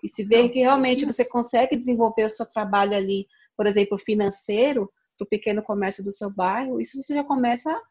E 0.04 0.10
se 0.10 0.24
vê 0.26 0.50
que 0.50 0.60
realmente 0.60 1.06
você 1.06 1.24
consegue 1.24 1.78
desenvolver 1.78 2.26
o 2.26 2.30
seu 2.30 2.46
trabalho 2.46 2.96
ali, 2.96 3.26
por 3.56 3.66
exemplo, 3.66 3.98
financeiro, 3.98 4.92
para 5.18 5.26
o 5.26 5.30
pequeno 5.30 5.64
comércio 5.64 6.04
do 6.04 6.12
seu 6.12 6.30
bairro, 6.30 6.82
isso 6.82 7.02
você 7.02 7.14
já 7.14 7.24
começa 7.24 7.82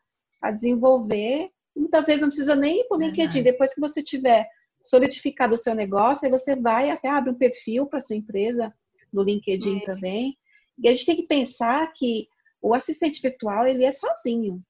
a 0.40 0.50
desenvolver 0.50 1.48
Muitas 1.78 2.06
vezes 2.06 2.20
não 2.20 2.28
precisa 2.28 2.56
nem 2.56 2.80
ir 2.80 2.84
para 2.88 2.98
o 2.98 3.00
LinkedIn. 3.00 3.42
Depois 3.42 3.72
que 3.72 3.80
você 3.80 4.02
tiver 4.02 4.48
solidificado 4.82 5.54
o 5.54 5.58
seu 5.58 5.74
negócio, 5.74 6.24
aí 6.24 6.30
você 6.30 6.56
vai 6.56 6.90
até 6.90 7.08
abre 7.08 7.30
um 7.30 7.38
perfil 7.38 7.86
para 7.86 8.00
sua 8.00 8.16
empresa 8.16 8.72
no 9.12 9.22
LinkedIn 9.22 9.78
é. 9.78 9.84
também. 9.84 10.38
E 10.78 10.88
a 10.88 10.92
gente 10.92 11.06
tem 11.06 11.16
que 11.16 11.26
pensar 11.26 11.92
que 11.94 12.28
o 12.60 12.74
assistente 12.74 13.20
virtual 13.22 13.66
ele 13.66 13.84
é 13.84 13.92
sozinho. 13.92 14.62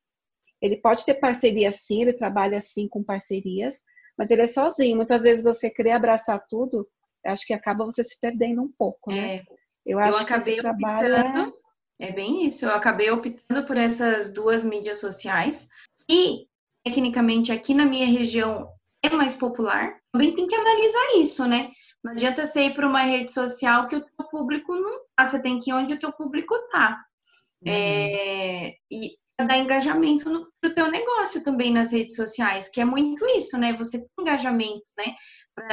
Ele 0.60 0.76
pode 0.76 1.04
ter 1.04 1.14
parceria 1.14 1.70
sim, 1.70 2.02
ele 2.02 2.12
trabalha 2.12 2.58
assim 2.58 2.88
com 2.88 3.02
parcerias, 3.02 3.80
mas 4.16 4.30
ele 4.30 4.42
é 4.42 4.48
sozinho. 4.48 4.96
Muitas 4.96 5.22
vezes 5.22 5.42
você 5.42 5.70
querer 5.70 5.92
abraçar 5.92 6.44
tudo, 6.48 6.88
acho 7.24 7.46
que 7.46 7.54
acaba 7.54 7.84
você 7.84 8.02
se 8.02 8.18
perdendo 8.18 8.62
um 8.62 8.72
pouco, 8.76 9.10
né? 9.10 9.36
É. 9.36 9.42
Eu 9.86 9.98
acho 9.98 10.22
eu 10.22 10.26
que 10.26 10.34
esse 10.34 10.56
trabalho 10.56 11.16
optando, 11.16 11.54
é... 11.98 12.08
é 12.08 12.12
bem 12.12 12.46
isso. 12.46 12.66
Eu 12.66 12.72
acabei 12.72 13.10
optando 13.10 13.66
por 13.66 13.76
essas 13.76 14.32
duas 14.32 14.64
mídias 14.64 14.98
sociais 14.98 15.68
e 16.10 16.47
tecnicamente 16.88 17.52
aqui 17.52 17.74
na 17.74 17.84
minha 17.84 18.06
região 18.06 18.68
é 19.02 19.10
mais 19.10 19.34
popular, 19.34 19.96
também 20.10 20.34
tem 20.34 20.46
que 20.46 20.54
analisar 20.54 21.20
isso, 21.20 21.46
né? 21.46 21.70
Não 22.02 22.12
adianta 22.12 22.46
você 22.46 22.66
ir 22.66 22.74
para 22.74 22.88
uma 22.88 23.02
rede 23.02 23.30
social 23.30 23.86
que 23.86 23.96
o 23.96 24.00
teu 24.00 24.26
público 24.30 24.74
não 24.74 25.00
tá, 25.16 25.24
você 25.24 25.40
tem 25.42 25.60
que 25.60 25.70
ir 25.70 25.74
onde 25.74 25.92
o 25.92 25.98
teu 25.98 26.12
público 26.12 26.54
tá. 26.70 27.04
Uhum. 27.64 27.72
É, 27.72 28.74
e 28.90 29.16
dar 29.46 29.58
engajamento 29.58 30.30
no 30.30 30.48
pro 30.60 30.74
teu 30.74 30.90
negócio 30.90 31.44
também 31.44 31.72
nas 31.72 31.92
redes 31.92 32.16
sociais, 32.16 32.68
que 32.68 32.80
é 32.80 32.84
muito 32.84 33.24
isso, 33.26 33.56
né? 33.56 33.72
Você 33.74 33.98
tem 33.98 34.08
engajamento, 34.20 34.84
né? 34.96 35.14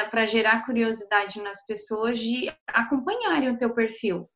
Para 0.09 0.27
gerar 0.27 0.65
curiosidade 0.65 1.41
nas 1.41 1.65
pessoas 1.65 2.19
de 2.19 2.51
acompanharem 2.67 3.49
o 3.49 3.57
teu 3.57 3.73
perfil. 3.73 4.29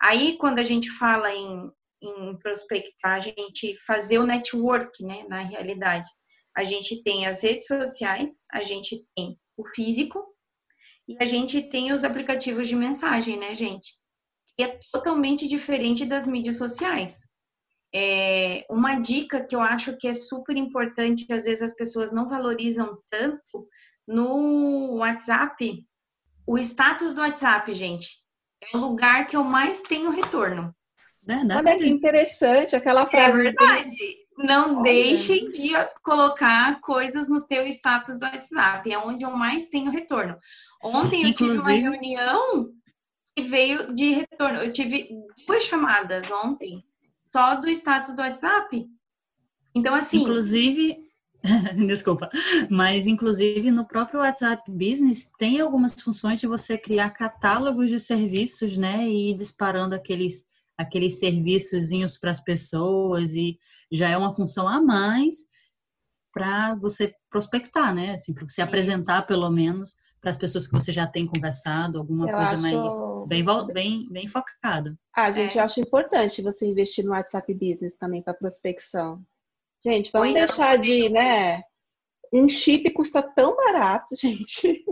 Aí, 0.00 0.36
quando 0.38 0.58
a 0.58 0.64
gente 0.64 0.90
fala 0.90 1.32
em 1.32 1.70
em 2.02 2.36
prospectar, 2.38 3.16
a 3.16 3.20
gente 3.20 3.76
fazer 3.86 4.18
o 4.18 4.26
network, 4.26 5.04
né, 5.04 5.24
na 5.28 5.40
realidade. 5.40 6.08
A 6.56 6.64
gente 6.64 7.02
tem 7.02 7.26
as 7.26 7.42
redes 7.42 7.66
sociais, 7.66 8.44
a 8.52 8.62
gente 8.62 9.04
tem 9.14 9.38
o 9.56 9.64
físico 9.74 10.24
e 11.06 11.16
a 11.20 11.24
gente 11.24 11.62
tem 11.62 11.92
os 11.92 12.04
aplicativos 12.04 12.68
de 12.68 12.76
mensagem, 12.76 13.38
né, 13.38 13.54
gente? 13.54 13.98
Que 14.56 14.64
é 14.64 14.80
totalmente 14.92 15.46
diferente 15.46 16.04
das 16.04 16.26
mídias 16.26 16.56
sociais. 16.56 17.30
É 17.94 18.64
uma 18.70 19.00
dica 19.00 19.44
que 19.44 19.54
eu 19.54 19.60
acho 19.60 19.96
que 19.96 20.06
é 20.06 20.14
super 20.14 20.56
importante, 20.56 21.30
às 21.32 21.44
vezes 21.44 21.62
as 21.62 21.74
pessoas 21.74 22.12
não 22.12 22.28
valorizam 22.28 22.98
tanto, 23.08 23.68
no 24.06 24.96
WhatsApp, 24.98 25.84
o 26.46 26.58
status 26.58 27.14
do 27.14 27.20
WhatsApp, 27.20 27.72
gente, 27.74 28.08
é 28.60 28.76
o 28.76 28.80
lugar 28.80 29.28
que 29.28 29.36
eu 29.36 29.44
mais 29.44 29.82
tenho 29.82 30.10
retorno. 30.10 30.74
Verdade. 31.36 31.68
Olha 31.68 31.78
que 31.78 31.88
interessante 31.88 32.74
aquela 32.74 33.02
é 33.02 33.06
frase. 33.06 33.30
É 33.30 33.42
verdade. 33.42 33.96
Não 34.38 34.76
Olha. 34.76 34.82
deixem 34.84 35.50
de 35.50 35.70
colocar 36.02 36.80
coisas 36.80 37.28
no 37.28 37.46
teu 37.46 37.66
status 37.68 38.18
do 38.18 38.24
WhatsApp. 38.24 38.90
É 38.90 38.98
onde 38.98 39.24
eu 39.24 39.30
mais 39.30 39.68
tenho 39.68 39.90
retorno. 39.90 40.36
Ontem 40.82 41.24
eu 41.24 41.34
tive 41.34 41.58
uma 41.58 41.70
reunião 41.70 42.70
e 43.36 43.42
veio 43.42 43.94
de 43.94 44.10
retorno. 44.10 44.58
Eu 44.60 44.72
tive 44.72 45.08
duas 45.46 45.62
chamadas 45.64 46.30
ontem 46.30 46.84
só 47.32 47.54
do 47.54 47.68
status 47.68 48.16
do 48.16 48.22
WhatsApp. 48.22 48.86
Então, 49.74 49.94
assim. 49.94 50.22
Inclusive, 50.22 51.10
Desculpa, 51.86 52.28
mas 52.68 53.06
inclusive 53.06 53.70
no 53.70 53.86
próprio 53.86 54.20
WhatsApp 54.20 54.70
Business 54.70 55.30
tem 55.38 55.60
algumas 55.60 55.98
funções 56.00 56.38
de 56.38 56.46
você 56.46 56.76
criar 56.76 57.10
catálogos 57.10 57.88
de 57.88 57.98
serviços, 57.98 58.76
né, 58.76 59.08
e 59.08 59.30
ir 59.30 59.34
disparando 59.34 59.94
aqueles 59.94 60.44
aqueles 60.80 61.18
serviçozinhos 61.18 62.16
para 62.16 62.30
as 62.30 62.40
pessoas 62.40 63.32
e 63.34 63.58
já 63.92 64.08
é 64.08 64.16
uma 64.16 64.34
função 64.34 64.66
a 64.66 64.80
mais 64.80 65.36
para 66.32 66.74
você 66.76 67.14
prospectar, 67.28 67.94
né? 67.94 68.12
Assim, 68.12 68.32
para 68.32 68.48
você 68.48 68.62
apresentar 68.62 69.26
pelo 69.26 69.50
menos 69.50 69.94
para 70.20 70.30
as 70.30 70.36
pessoas 70.36 70.66
que 70.66 70.72
você 70.72 70.92
já 70.92 71.06
tem 71.06 71.26
conversado, 71.26 71.98
alguma 71.98 72.30
eu 72.30 72.36
coisa 72.36 72.52
acho... 72.52 72.62
mais 72.62 73.28
bem, 73.28 73.44
bem, 73.72 74.08
bem 74.10 74.28
focada. 74.28 74.96
Ah, 75.14 75.30
gente, 75.30 75.58
é. 75.58 75.60
eu 75.60 75.64
acho 75.64 75.80
importante 75.80 76.42
você 76.42 76.66
investir 76.66 77.04
no 77.04 77.10
WhatsApp 77.10 77.52
Business 77.52 77.96
também 77.96 78.22
para 78.22 78.34
prospecção. 78.34 79.22
Gente, 79.84 80.10
vamos 80.12 80.32
deixar 80.32 80.78
de, 80.78 81.08
né? 81.10 81.62
Um 82.32 82.48
chip 82.48 82.90
custa 82.92 83.22
tão 83.22 83.56
barato, 83.56 84.14
gente, 84.16 84.84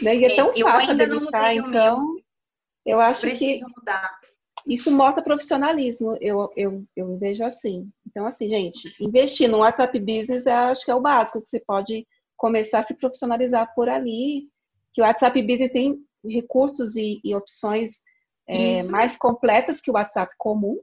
né? 0.00 0.16
E 0.16 0.24
é, 0.24 0.32
é 0.32 0.36
tão 0.36 0.52
fácil 0.52 0.96
de 0.96 1.02
editar, 1.02 1.54
então 1.54 2.16
eu 2.86 3.00
acho 3.00 3.26
eu 3.26 3.34
que 3.34 3.60
mudar 3.76 4.23
isso 4.66 4.90
mostra 4.90 5.22
profissionalismo, 5.22 6.16
eu, 6.20 6.50
eu, 6.56 6.84
eu 6.96 7.18
vejo 7.18 7.44
assim. 7.44 7.90
Então, 8.06 8.26
assim, 8.26 8.48
gente, 8.48 8.94
investir 9.00 9.48
no 9.48 9.58
WhatsApp 9.58 9.98
Business, 10.00 10.46
eu 10.46 10.54
acho 10.54 10.84
que 10.84 10.90
é 10.90 10.94
o 10.94 11.00
básico, 11.00 11.42
que 11.42 11.48
você 11.48 11.60
pode 11.60 12.06
começar 12.36 12.80
a 12.80 12.82
se 12.82 12.96
profissionalizar 12.96 13.72
por 13.74 13.88
ali, 13.88 14.48
que 14.92 15.02
o 15.02 15.04
WhatsApp 15.04 15.40
Business 15.42 15.72
tem 15.72 15.98
recursos 16.24 16.96
e, 16.96 17.20
e 17.22 17.34
opções 17.34 18.02
é, 18.46 18.82
mais 18.84 19.16
completas 19.16 19.80
que 19.80 19.90
o 19.90 19.94
WhatsApp 19.94 20.34
comum. 20.38 20.78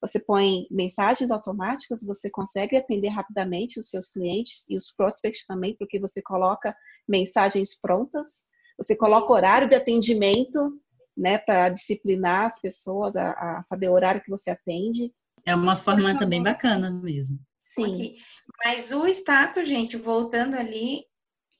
Você 0.00 0.20
põe 0.20 0.66
mensagens 0.70 1.30
automáticas, 1.30 2.02
você 2.02 2.30
consegue 2.30 2.76
atender 2.76 3.08
rapidamente 3.08 3.80
os 3.80 3.90
seus 3.90 4.08
clientes 4.08 4.64
e 4.70 4.76
os 4.76 4.92
prospects 4.92 5.44
também, 5.44 5.74
porque 5.76 5.98
você 5.98 6.22
coloca 6.22 6.74
mensagens 7.06 7.74
prontas, 7.74 8.44
você 8.76 8.94
coloca 8.94 9.32
horário 9.32 9.68
de 9.68 9.74
atendimento, 9.74 10.78
né, 11.18 11.36
para 11.38 11.68
disciplinar 11.68 12.46
as 12.46 12.60
pessoas 12.60 13.16
a, 13.16 13.32
a, 13.32 13.62
saber 13.62 13.88
o 13.88 13.92
horário 13.92 14.22
que 14.22 14.30
você 14.30 14.50
atende. 14.50 15.12
É 15.44 15.54
uma 15.54 15.76
forma 15.76 16.16
também 16.18 16.42
bacana 16.42 16.90
mesmo. 16.90 17.38
Sim. 17.62 17.94
Okay. 17.94 18.16
Mas 18.64 18.92
o 18.92 19.06
status, 19.06 19.68
gente, 19.68 19.96
voltando 19.96 20.54
ali, 20.54 21.02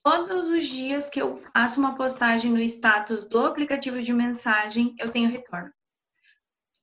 todos 0.03 0.47
os 0.47 0.65
dias 0.65 1.09
que 1.09 1.21
eu 1.21 1.41
faço 1.53 1.79
uma 1.79 1.95
postagem 1.95 2.51
no 2.51 2.59
status 2.61 3.25
do 3.25 3.45
aplicativo 3.45 4.01
de 4.01 4.13
mensagem, 4.13 4.95
eu 4.97 5.11
tenho 5.11 5.29
retorno. 5.29 5.71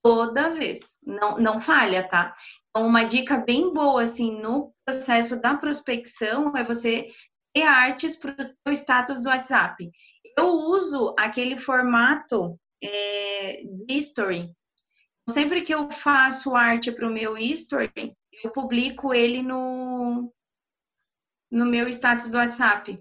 Toda 0.03 0.51
vez. 0.51 0.99
Não, 1.05 1.37
não 1.37 1.59
falha, 1.59 2.07
tá? 2.07 2.35
Então, 2.69 2.87
uma 2.87 3.03
dica 3.03 3.37
bem 3.37 3.73
boa, 3.73 4.03
assim, 4.03 4.39
no 4.39 4.73
processo 4.85 5.41
da 5.41 5.57
prospecção 5.57 6.55
é 6.55 6.63
você 6.63 7.09
ter 7.53 7.63
artes 7.63 8.15
para 8.15 8.35
o 8.67 8.71
status 8.71 9.21
do 9.21 9.29
WhatsApp. 9.29 9.89
Eu 10.37 10.47
uso 10.47 11.15
aquele 11.17 11.57
formato 11.57 12.57
é, 12.83 13.63
de 13.63 13.93
history. 13.93 14.51
Sempre 15.29 15.61
que 15.61 15.73
eu 15.73 15.91
faço 15.91 16.55
arte 16.55 16.91
para 16.91 17.07
o 17.07 17.11
meu 17.11 17.37
history, 17.37 17.91
eu 18.43 18.51
publico 18.51 19.13
ele 19.13 19.41
no, 19.41 20.33
no 21.51 21.65
meu 21.65 21.87
status 21.89 22.29
do 22.29 22.37
WhatsApp. 22.37 22.97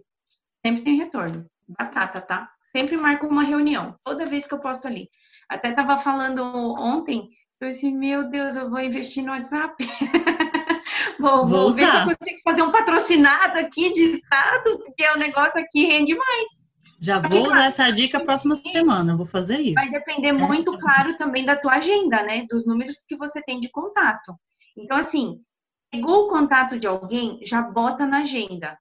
Sempre 0.65 0.83
tem 0.83 0.97
retorno. 0.97 1.47
Batata, 1.69 2.21
tá? 2.21 2.51
Sempre 2.75 2.97
marco 2.97 3.27
uma 3.27 3.43
reunião, 3.43 3.97
toda 4.05 4.27
vez 4.27 4.47
que 4.47 4.55
eu 4.55 4.61
posto 4.61 4.87
ali. 4.87 5.09
Até 5.49 5.73
tava 5.73 5.99
falando 5.99 6.43
ontem, 6.79 7.29
eu 7.61 7.71
disse, 7.71 7.91
meu 7.93 8.29
Deus, 8.29 8.57
eu 8.57 8.69
vou 8.69 8.81
investir 8.81 9.25
no 9.25 9.33
WhatsApp. 9.33 9.75
vou, 11.19 11.47
vou, 11.47 11.49
vou 11.49 11.73
ver 11.73 11.91
se 11.91 11.97
eu 11.97 12.05
consigo 12.05 12.41
fazer 12.45 12.63
um 12.63 12.73
patrocinado 12.73 13.59
aqui 13.59 13.93
de 13.93 14.17
status, 14.17 14.77
porque 14.85 15.09
o 15.09 15.19
negócio 15.19 15.61
aqui 15.61 15.87
rende 15.87 16.15
mais. 16.15 16.66
Já 17.01 17.19
vou 17.19 17.49
usar 17.49 17.67
essa 17.67 17.91
dica 17.91 18.21
próxima 18.21 18.57
semana, 18.57 19.17
vou 19.17 19.27
fazer 19.27 19.59
isso. 19.61 19.75
Vai 19.75 19.89
depender 19.91 20.33
muito, 20.33 20.77
claro, 20.79 21.17
também 21.19 21.45
da 21.45 21.57
tua 21.57 21.75
agenda, 21.75 22.23
né? 22.23 22.47
Dos 22.49 22.67
números 22.67 23.03
que 23.07 23.17
você 23.17 23.43
tem 23.43 23.61
de 23.61 23.69
contato. 23.69 24.35
Então, 24.77 24.97
assim, 24.97 25.43
pegou 25.91 26.25
o 26.25 26.29
contato 26.29 26.79
de 26.79 26.87
alguém, 26.87 27.41
já 27.45 27.63
bota 27.63 28.07
na 28.07 28.19
agenda. 28.19 28.79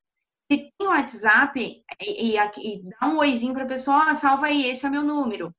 Se 0.51 0.57
tem 0.57 0.87
o 0.87 0.91
WhatsApp 0.91 1.59
e, 1.59 1.83
e, 2.01 2.37
e 2.37 2.83
dá 2.83 3.07
um 3.07 3.17
oizinho 3.17 3.53
para 3.53 3.63
a 3.63 3.67
pessoa, 3.67 4.11
ah, 4.11 4.15
salva 4.15 4.47
aí, 4.47 4.65
esse 4.65 4.85
é 4.85 4.89
meu 4.89 5.03
número. 5.03 5.53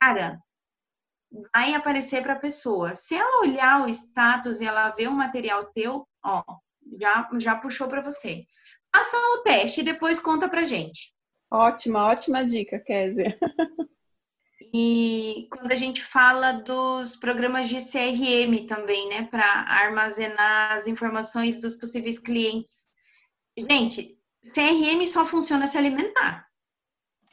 Cara, 0.00 0.40
vai 1.54 1.74
aparecer 1.74 2.22
para 2.22 2.34
a 2.34 2.38
pessoa. 2.38 2.96
Se 2.96 3.14
ela 3.14 3.40
olhar 3.40 3.82
o 3.82 3.88
status 3.88 4.60
e 4.60 4.66
ela 4.66 4.90
ver 4.90 5.08
o 5.08 5.12
material 5.12 5.66
teu, 5.66 6.06
ó, 6.24 6.42
já, 7.00 7.28
já 7.38 7.56
puxou 7.56 7.88
para 7.88 8.02
você. 8.02 8.44
Faça 8.94 9.16
o 9.16 9.42
teste 9.42 9.80
e 9.80 9.84
depois 9.84 10.20
conta 10.20 10.48
pra 10.48 10.66
gente. 10.66 11.14
Ótima, 11.50 12.06
ótima 12.06 12.44
dica, 12.44 12.78
Kézia. 12.78 13.38
E 14.78 15.48
quando 15.50 15.72
a 15.72 15.74
gente 15.74 16.04
fala 16.04 16.52
dos 16.52 17.16
programas 17.16 17.68
de 17.68 17.76
CRM 17.76 18.66
também, 18.66 19.08
né, 19.08 19.24
para 19.24 19.44
armazenar 19.44 20.72
as 20.72 20.86
informações 20.86 21.58
dos 21.58 21.74
possíveis 21.74 22.18
clientes. 22.18 22.84
Gente, 23.56 24.18
CRM 24.52 25.06
só 25.06 25.24
funciona 25.24 25.66
se 25.66 25.78
alimentar. 25.78 26.46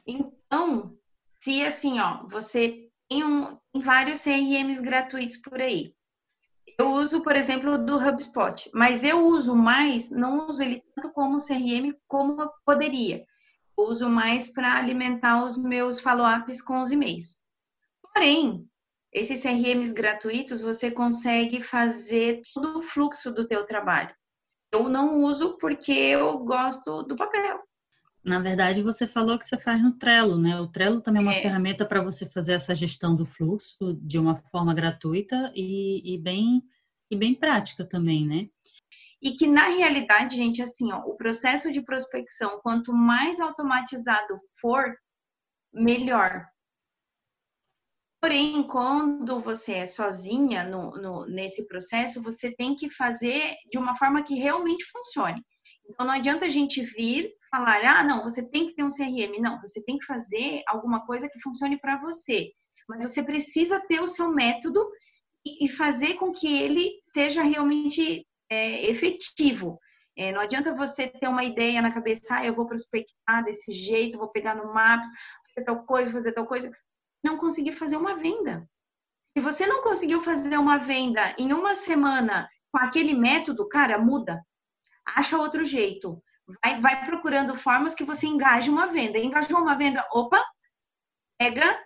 Então, 0.08 0.98
se 1.42 1.66
assim, 1.66 2.00
ó, 2.00 2.26
você 2.28 2.90
tem, 3.10 3.26
um, 3.26 3.58
tem 3.74 3.82
vários 3.82 4.24
CRMs 4.24 4.82
gratuitos 4.82 5.38
por 5.38 5.60
aí. 5.60 5.94
Eu 6.80 6.92
uso, 6.92 7.22
por 7.24 7.36
exemplo, 7.36 7.78
do 7.78 7.98
HubSpot, 7.98 8.70
mas 8.74 9.04
eu 9.04 9.28
uso 9.28 9.54
mais, 9.54 10.10
não 10.10 10.50
uso 10.50 10.64
ele 10.64 10.82
tanto 10.96 11.12
como 11.12 11.46
CRM 11.46 11.94
como 12.08 12.42
eu 12.42 12.50
poderia 12.66 13.26
uso 13.78 14.10
mais 14.10 14.48
para 14.52 14.76
alimentar 14.76 15.44
os 15.44 15.58
meus 15.58 16.00
follow-ups 16.00 16.62
com 16.62 16.84
os 16.84 16.92
e-mails. 16.92 17.42
Porém, 18.02 18.68
esses 19.12 19.42
CRMs 19.42 19.94
gratuitos 19.94 20.62
você 20.62 20.90
consegue 20.90 21.64
fazer 21.64 22.42
todo 22.54 22.80
o 22.80 22.84
fluxo 22.84 23.32
do 23.32 23.48
teu 23.48 23.66
trabalho. 23.66 24.14
Eu 24.72 24.90
não 24.90 25.16
uso 25.24 25.58
porque 25.58 25.92
eu 25.92 26.40
gosto 26.40 27.04
do 27.04 27.16
papel. 27.16 27.60
Na 28.24 28.40
verdade, 28.40 28.82
você 28.82 29.06
falou 29.06 29.38
que 29.38 29.48
você 29.48 29.58
faz 29.58 29.82
no 29.82 29.98
Trello, 29.98 30.38
né? 30.38 30.60
O 30.60 30.68
Trello 30.68 31.02
também 31.02 31.22
é 31.22 31.26
uma 31.26 31.34
é. 31.34 31.42
ferramenta 31.42 31.86
para 31.86 32.02
você 32.02 32.26
fazer 32.26 32.54
essa 32.54 32.74
gestão 32.74 33.16
do 33.16 33.26
fluxo 33.26 33.94
de 34.02 34.18
uma 34.18 34.38
forma 34.50 34.74
gratuita 34.74 35.52
e, 35.54 36.14
e, 36.14 36.18
bem 36.18 36.64
e 37.12 37.16
bem 37.16 37.36
prática 37.36 37.86
também, 37.86 38.26
né? 38.26 38.48
E 39.24 39.38
que 39.38 39.48
na 39.48 39.70
realidade, 39.70 40.36
gente, 40.36 40.62
assim, 40.62 40.92
ó, 40.92 41.00
o 41.00 41.16
processo 41.16 41.72
de 41.72 41.82
prospecção, 41.82 42.60
quanto 42.62 42.92
mais 42.92 43.40
automatizado 43.40 44.38
for, 44.60 44.94
melhor. 45.74 46.46
Porém, 48.22 48.64
quando 48.68 49.40
você 49.40 49.74
é 49.74 49.88
sozinha 49.88 50.66
no, 50.66 50.92
no, 50.92 51.26
nesse 51.26 51.66
processo, 51.68 52.22
você 52.22 52.54
tem 52.54 52.76
que 52.76 52.90
fazer 52.90 53.56
de 53.72 53.78
uma 53.78 53.96
forma 53.96 54.24
que 54.24 54.36
realmente 54.36 54.86
funcione. 54.92 55.42
Então, 55.90 56.06
não 56.06 56.14
adianta 56.14 56.46
a 56.46 56.50
gente 56.50 56.82
vir 56.82 57.34
falar, 57.50 57.82
ah, 57.86 58.04
não, 58.04 58.24
você 58.24 58.50
tem 58.50 58.68
que 58.68 58.76
ter 58.76 58.84
um 58.84 58.90
CRM. 58.90 59.40
Não, 59.42 59.60
você 59.62 59.84
tem 59.84 59.98
que 59.98 60.06
fazer 60.06 60.64
alguma 60.68 61.06
coisa 61.06 61.30
que 61.30 61.40
funcione 61.40 61.80
para 61.80 62.00
você. 62.00 62.52
Mas 62.90 63.04
você 63.04 63.24
precisa 63.24 63.80
ter 63.88 64.02
o 64.02 64.08
seu 64.08 64.32
método 64.32 64.86
e 65.46 65.68
fazer 65.70 66.16
com 66.16 66.32
que 66.32 66.48
ele 66.48 66.92
seja 67.14 67.44
realmente 67.44 68.26
é, 68.54 68.90
efetivo. 68.90 69.80
É, 70.16 70.32
não 70.32 70.42
adianta 70.42 70.76
você 70.76 71.08
ter 71.08 71.28
uma 71.28 71.44
ideia 71.44 71.82
na 71.82 71.92
cabeça, 71.92 72.36
ah, 72.36 72.46
eu 72.46 72.54
vou 72.54 72.68
prospectar 72.68 73.44
desse 73.44 73.72
jeito, 73.72 74.20
vou 74.20 74.30
pegar 74.30 74.56
no 74.56 74.72
Maps, 74.72 75.10
fazer 75.50 75.66
tal 75.66 75.84
coisa, 75.86 76.12
fazer 76.12 76.32
tal 76.34 76.46
coisa. 76.46 76.72
Não 77.24 77.38
conseguir 77.38 77.72
fazer 77.72 77.98
uma 77.98 78.16
venda. 78.16 78.68
Se 79.36 79.44
você 79.44 79.66
não 79.66 79.82
conseguiu 79.82 80.22
fazer 80.22 80.58
uma 80.58 80.78
venda 80.78 81.34
em 81.38 81.52
uma 81.52 81.74
semana 81.74 82.48
com 82.72 82.78
aquele 82.78 83.14
método, 83.14 83.68
cara, 83.68 83.98
muda. 83.98 84.46
Acha 85.06 85.38
outro 85.38 85.66
jeito. 85.66 86.22
Vai, 86.64 86.80
vai 86.80 87.06
procurando 87.06 87.58
formas 87.58 87.96
que 87.96 88.04
você 88.04 88.28
engaje 88.28 88.70
uma 88.70 88.88
venda. 88.88 89.18
Engajou 89.18 89.60
uma 89.60 89.76
venda, 89.76 90.06
opa, 90.12 90.44
pega, 91.40 91.80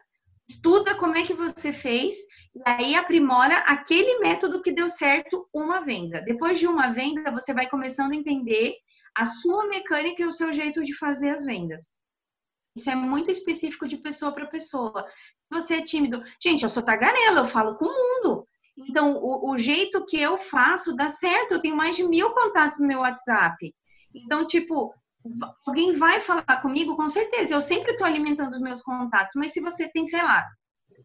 estuda 0.50 0.96
como 0.96 1.18
é 1.18 1.26
que 1.26 1.34
você 1.34 1.74
fez 1.74 2.16
e 2.56 2.62
aí 2.66 2.96
aprimora 2.96 3.58
aquele 3.60 4.20
método 4.20 4.62
que 4.62 4.72
deu 4.72 4.90
certo 4.90 5.48
uma 5.54 5.82
venda. 5.82 6.22
Depois 6.22 6.58
de 6.58 6.68
uma 6.68 6.92
venda, 6.92 7.32
você 7.32 7.54
vai 7.54 7.68
começando 7.70 8.14
a 8.14 8.16
entender 8.16 8.76
a 9.16 9.30
sua 9.30 9.68
mecânica 9.68 10.22
e 10.22 10.26
o 10.26 10.32
seu 10.32 10.52
jeito 10.54 10.84
de 10.84 10.96
fazer 10.96 11.30
as 11.30 11.46
vendas. 11.46 11.96
Isso 12.76 12.90
é 12.90 12.96
muito 12.96 13.32
específico 13.32 13.88
de 13.88 13.98
pessoa 13.98 14.32
para 14.32 14.46
pessoa. 14.46 15.06
Se 15.10 15.60
você 15.60 15.76
é 15.76 15.82
tímido, 15.82 16.24
gente, 16.42 16.64
eu 16.64 16.70
sou 16.70 16.84
tagarela, 16.84 17.40
eu 17.40 17.48
falo 17.48 17.76
com 17.76 17.86
o 17.86 17.90
mundo. 17.90 18.48
Então, 18.78 19.16
o, 19.16 19.52
o, 19.52 19.58
jeito 19.58 20.06
que 20.06 20.20
eu 20.20 20.38
faço 20.38 20.96
dá 20.96 21.10
certo. 21.10 21.54
Eu 21.54 21.62
tenho 21.62 21.76
mais 21.76 21.96
de 21.96 22.04
mil 22.04 22.32
contatos 22.32 22.80
no 22.80 22.88
meu 22.88 23.00
WhatsApp. 23.00 23.74
Então, 24.14 24.46
tipo, 24.46 24.94
alguém 25.66 25.96
vai 25.96 26.20
falar 26.20 26.62
comigo, 26.62 26.96
com 26.96 27.10
certeza. 27.10 27.54
Eu 27.54 27.62
sempre 27.62 27.92
estou 27.92 28.08
alimentando 28.08 28.52
os 28.52 28.62
meus 28.62 28.82
contatos. 28.82 29.34
Mas 29.36 29.54
se 29.54 29.62
você 29.62 29.90
tem, 29.92 30.06
sei 30.06 30.22
lá, 30.22 30.46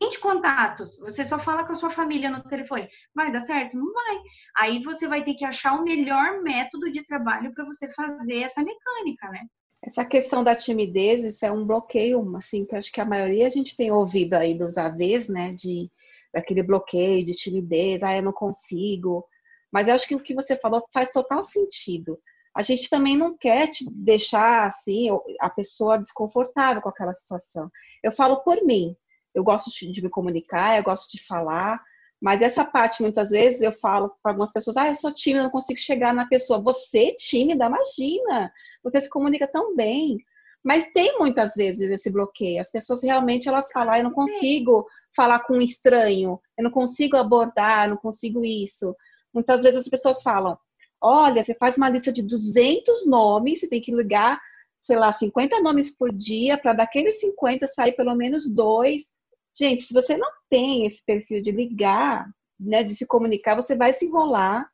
20 0.00 0.20
contatos, 0.20 0.98
você 0.98 1.24
só 1.24 1.38
fala 1.38 1.64
com 1.64 1.72
a 1.72 1.76
sua 1.76 1.90
família 1.90 2.30
no 2.30 2.42
telefone, 2.42 2.88
vai 3.14 3.30
dar 3.30 3.40
certo? 3.40 3.76
Não 3.76 3.92
vai. 3.92 4.20
Aí 4.56 4.82
você 4.82 5.06
vai 5.06 5.22
ter 5.22 5.35
que 5.35 5.44
achar 5.44 5.74
o 5.74 5.85
melhor 5.85 6.42
método 6.42 6.90
de 6.90 7.04
trabalho 7.04 7.52
para 7.54 7.64
você 7.64 7.92
fazer 7.92 8.40
essa 8.40 8.62
mecânica, 8.62 9.28
né? 9.28 9.40
Essa 9.82 10.04
questão 10.04 10.44
da 10.44 10.54
timidez, 10.54 11.24
isso 11.24 11.44
é 11.44 11.50
um 11.50 11.66
bloqueio, 11.66 12.37
assim, 12.37 12.64
que 12.64 12.76
acho 12.76 12.92
que 12.92 13.00
a 13.00 13.04
maioria 13.04 13.46
a 13.46 13.50
gente 13.50 13.76
tem 13.76 13.90
ouvido 13.90 14.35
aí 14.35 14.56
dos 14.56 14.78
AVs, 14.78 15.28
né, 15.28 15.52
de 15.52 15.90
daquele 16.32 16.62
bloqueio 16.62 17.24
de 17.26 17.32
timidez, 17.32 18.02
ah, 18.02 18.16
eu 18.16 18.22
não 18.22 18.32
consigo. 18.32 19.26
Mas 19.70 19.88
eu 19.88 19.94
acho 19.94 20.06
que 20.06 20.14
o 20.14 20.20
que 20.20 20.35
você 20.35 20.56
falou 20.56 20.82
faz 20.92 21.11
total 21.11 21.42
sentido. 21.42 22.18
A 22.54 22.62
gente 22.62 22.88
também 22.90 23.16
não 23.16 23.36
quer 23.36 23.68
te 23.68 23.84
deixar 23.90 24.66
assim 24.66 25.08
a 25.40 25.48
pessoa 25.48 25.98
desconfortável 25.98 26.82
com 26.82 26.88
aquela 26.88 27.14
situação. 27.14 27.70
Eu 28.02 28.12
falo 28.12 28.42
por 28.42 28.62
mim 28.64 28.96
eu 29.34 29.42
gosto 29.42 29.70
de 29.70 30.02
me 30.02 30.10
comunicar, 30.10 30.76
eu 30.76 30.82
gosto 30.82 31.10
de 31.10 31.24
falar, 31.24 31.82
mas 32.20 32.42
essa 32.42 32.64
parte, 32.64 33.02
muitas 33.02 33.30
vezes, 33.30 33.62
eu 33.62 33.72
falo 33.72 34.10
para 34.22 34.32
algumas 34.32 34.52
pessoas, 34.52 34.76
ah, 34.76 34.88
eu 34.88 34.94
sou 34.94 35.12
tímida, 35.12 35.42
não 35.42 35.50
consigo 35.50 35.78
chegar 35.80 36.14
na 36.14 36.26
pessoa. 36.26 36.60
Você, 36.60 37.14
tímida, 37.16 37.66
imagina! 37.66 38.52
Você 38.84 39.00
se 39.00 39.10
comunica 39.10 39.48
tão 39.48 39.74
bem. 39.74 40.18
Mas 40.62 40.92
tem 40.92 41.18
muitas 41.18 41.54
vezes 41.54 41.90
esse 41.90 42.10
bloqueio. 42.10 42.60
As 42.60 42.70
pessoas 42.70 43.02
realmente, 43.02 43.48
elas 43.48 43.72
falam, 43.72 43.94
ah, 43.94 43.98
eu 43.98 44.04
não 44.04 44.12
consigo 44.12 44.86
falar 45.16 45.40
com 45.40 45.54
um 45.54 45.60
estranho, 45.60 46.40
eu 46.56 46.62
não 46.62 46.70
consigo 46.70 47.16
abordar, 47.16 47.86
eu 47.86 47.90
não 47.90 47.96
consigo 47.96 48.44
isso. 48.44 48.94
Muitas 49.34 49.64
vezes 49.64 49.80
as 49.80 49.88
pessoas 49.88 50.22
falam, 50.22 50.56
olha, 51.02 51.42
você 51.42 51.54
faz 51.54 51.76
uma 51.76 51.88
lista 51.88 52.12
de 52.12 52.22
200 52.22 53.06
nomes, 53.06 53.60
você 53.60 53.68
tem 53.68 53.80
que 53.80 53.94
ligar, 53.94 54.40
sei 54.80 54.96
lá, 54.96 55.12
50 55.12 55.60
nomes 55.60 55.90
por 55.90 56.12
dia, 56.12 56.56
para 56.56 56.72
daqueles 56.72 57.20
50 57.20 57.66
sair 57.66 57.92
pelo 57.92 58.14
menos 58.14 58.48
dois 58.48 59.14
Gente, 59.54 59.84
se 59.84 59.92
você 59.92 60.16
não 60.16 60.30
tem 60.48 60.86
esse 60.86 61.04
perfil 61.04 61.42
de 61.42 61.50
ligar, 61.50 62.26
né, 62.58 62.82
de 62.82 62.94
se 62.94 63.06
comunicar, 63.06 63.54
você 63.54 63.76
vai 63.76 63.92
se 63.92 64.06
enrolar, 64.06 64.66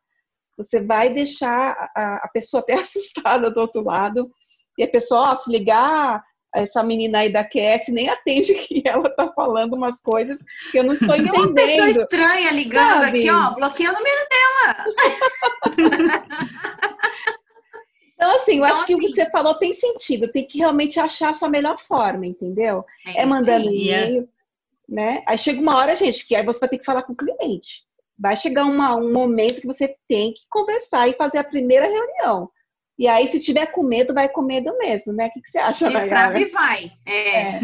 você 0.57 0.81
vai 0.81 1.11
deixar 1.11 1.91
a, 1.97 2.17
a 2.25 2.29
pessoa 2.29 2.61
até 2.61 2.75
assustada 2.79 3.51
do 3.51 3.61
outro 3.61 3.83
lado, 3.83 4.31
e 4.79 4.85
a 4.85 4.89
pessoa, 4.89 5.33
ó, 5.33 5.37
se 5.37 5.51
ligar, 5.51 6.23
essa 6.55 6.83
menina 6.83 7.19
aí 7.19 7.33
da 7.33 7.45
QS 7.45 7.89
nem 7.89 8.09
atende 8.09 8.55
que 8.67 8.83
ela 8.87 9.11
tá 9.11 9.33
falando 9.35 9.75
umas 9.75 10.01
coisas 10.01 10.45
que 10.71 10.79
eu 10.79 10.85
não 10.85 10.95
estou 10.95 11.15
entendendo. 11.17 11.55
Tem 11.55 11.81
uma 11.81 11.87
pessoa 11.87 12.05
estranha 12.05 12.53
ligando 12.53 13.05
Sabe? 13.05 13.19
aqui, 13.19 13.31
ó, 13.31 13.55
bloqueia 13.55 13.91
o 13.91 13.95
número 13.95 14.29
dela. 14.31 14.85
Então, 18.19 18.35
assim, 18.35 18.57
eu 18.59 18.65
então, 18.65 18.71
acho 18.71 18.85
que 18.85 18.97
o 18.97 18.99
que 18.99 19.07
assim 19.07 19.15
você 19.15 19.31
falou 19.31 19.55
tem 19.55 19.73
sentido, 19.73 20.33
tem 20.33 20.45
que 20.45 20.59
realmente 20.59 20.99
achar 20.99 21.31
a 21.31 21.35
sua 21.35 21.49
melhor 21.49 21.79
forma, 21.79 22.27
entendeu? 22.27 22.85
É, 23.07 23.23
é 23.23 23.25
mandando 23.25 23.69
é 23.69 23.73
e-mail, 23.73 24.29
né? 24.89 25.23
Aí 25.25 25.39
chega 25.39 25.61
uma 25.61 25.77
hora, 25.77 25.95
gente, 25.95 26.27
que 26.27 26.35
aí 26.35 26.45
você 26.45 26.59
vai 26.59 26.69
ter 26.69 26.79
que 26.79 26.85
falar 26.85 27.05
com 27.05 27.13
o 27.13 27.17
cliente. 27.17 27.85
Vai 28.19 28.35
chegar 28.35 28.65
uma, 28.65 28.97
um 28.97 29.13
momento 29.13 29.61
que 29.61 29.69
você 29.69 29.95
tem 30.09 30.33
que 30.33 30.41
conversar 30.51 31.09
e 31.09 31.13
fazer 31.13 31.39
a 31.39 31.45
primeira 31.45 31.87
reunião. 31.87 32.51
E 32.99 33.07
aí, 33.07 33.29
se 33.29 33.39
tiver 33.39 33.67
com 33.67 33.85
medo, 33.85 34.13
vai 34.13 34.29
com 34.29 34.43
medo 34.43 34.77
mesmo, 34.77 35.13
né? 35.13 35.29
O 35.29 35.31
que, 35.31 35.41
que 35.41 35.49
você 35.49 35.59
acha, 35.59 35.89
Destrava 35.89 36.41
e 36.41 36.47
vai. 36.47 36.93
É. 37.07 37.51
é. 37.51 37.61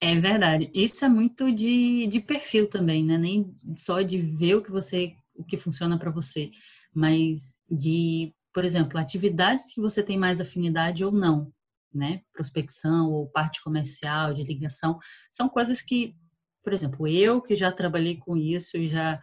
é. 0.00 0.14
verdade. 0.18 0.70
Isso 0.72 1.04
é 1.04 1.08
muito 1.10 1.52
de, 1.52 2.06
de 2.06 2.18
perfil 2.18 2.66
também, 2.66 3.04
né? 3.04 3.18
Nem 3.18 3.54
só 3.76 4.00
de 4.00 4.16
ver 4.16 4.54
o 4.54 4.62
que 4.62 4.70
você, 4.70 5.12
o 5.36 5.44
que 5.44 5.58
funciona 5.58 5.98
para 5.98 6.10
você, 6.10 6.50
mas 6.94 7.54
de, 7.70 8.32
por 8.52 8.64
exemplo, 8.64 8.98
atividades 8.98 9.72
que 9.72 9.80
você 9.80 10.02
tem 10.02 10.18
mais 10.18 10.40
afinidade 10.40 11.04
ou 11.04 11.12
não, 11.12 11.52
né? 11.92 12.22
Prospecção 12.32 13.10
ou 13.10 13.28
parte 13.28 13.62
comercial, 13.62 14.34
de 14.34 14.42
ligação, 14.42 14.98
são 15.30 15.48
coisas 15.48 15.82
que, 15.82 16.14
por 16.62 16.72
exemplo, 16.72 17.06
eu 17.06 17.40
que 17.40 17.56
já 17.56 17.72
trabalhei 17.72 18.16
com 18.16 18.36
isso 18.36 18.76
e 18.76 18.88
já 18.88 19.20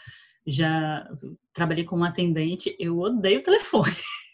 já 0.48 1.08
trabalhei 1.54 1.84
como 1.84 2.04
atendente, 2.04 2.76
eu 2.80 2.98
odeio 2.98 3.44
telefone. 3.44 3.92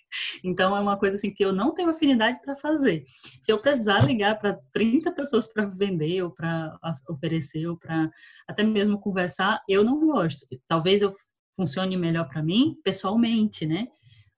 Então 0.46 0.74
é 0.74 0.80
uma 0.80 0.98
coisa 0.98 1.18
assim 1.18 1.34
que 1.34 1.44
eu 1.44 1.52
não 1.52 1.74
tenho 1.74 1.90
afinidade 1.90 2.40
para 2.42 2.56
fazer. 2.56 3.04
Se 3.42 3.52
eu 3.52 3.60
precisar 3.60 4.00
ligar 4.06 4.40
para 4.40 4.58
30 4.72 5.12
pessoas 5.12 5.46
para 5.46 5.66
vender 5.66 6.24
ou 6.24 6.32
para 6.32 6.80
oferecer 7.10 7.68
ou 7.68 7.78
para 7.78 8.10
até 8.48 8.64
mesmo 8.64 8.98
conversar, 8.98 9.62
eu 9.68 9.84
não 9.84 10.00
gosto. 10.00 10.46
Talvez 10.68 11.02
eu 11.02 11.12
funcione 11.54 11.98
melhor 11.98 12.30
para 12.30 12.42
mim 12.42 12.78
pessoalmente, 12.82 13.66
né? 13.66 13.90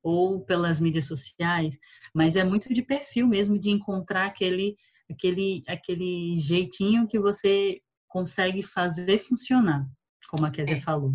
Ou 0.03 0.41
pelas 0.41 0.79
mídias 0.79 1.05
sociais, 1.05 1.77
mas 2.13 2.35
é 2.35 2.43
muito 2.43 2.73
de 2.73 2.81
perfil 2.81 3.27
mesmo 3.27 3.59
de 3.59 3.69
encontrar 3.69 4.27
aquele 4.27 4.75
aquele 5.09 5.63
aquele 5.67 6.37
jeitinho 6.37 7.07
que 7.07 7.19
você 7.19 7.81
consegue 8.07 8.63
fazer 8.63 9.17
funcionar, 9.17 9.85
como 10.29 10.45
a 10.45 10.51
Kézia 10.51 10.77
é. 10.77 10.79
falou. 10.79 11.13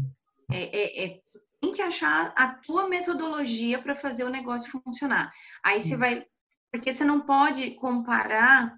É, 0.51 0.79
é, 0.79 1.05
é, 1.05 1.21
tem 1.61 1.73
que 1.73 1.81
achar 1.81 2.33
a 2.37 2.49
tua 2.49 2.89
metodologia 2.89 3.81
para 3.81 3.97
fazer 3.97 4.25
o 4.25 4.31
negócio 4.31 4.71
funcionar. 4.71 5.33
Aí 5.65 5.81
você 5.81 5.97
vai, 5.97 6.27
porque 6.71 6.93
você 6.93 7.05
não 7.05 7.21
pode 7.21 7.71
comparar, 7.73 8.77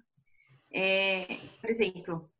é, 0.73 1.25
por 1.59 1.69
exemplo, 1.69 2.31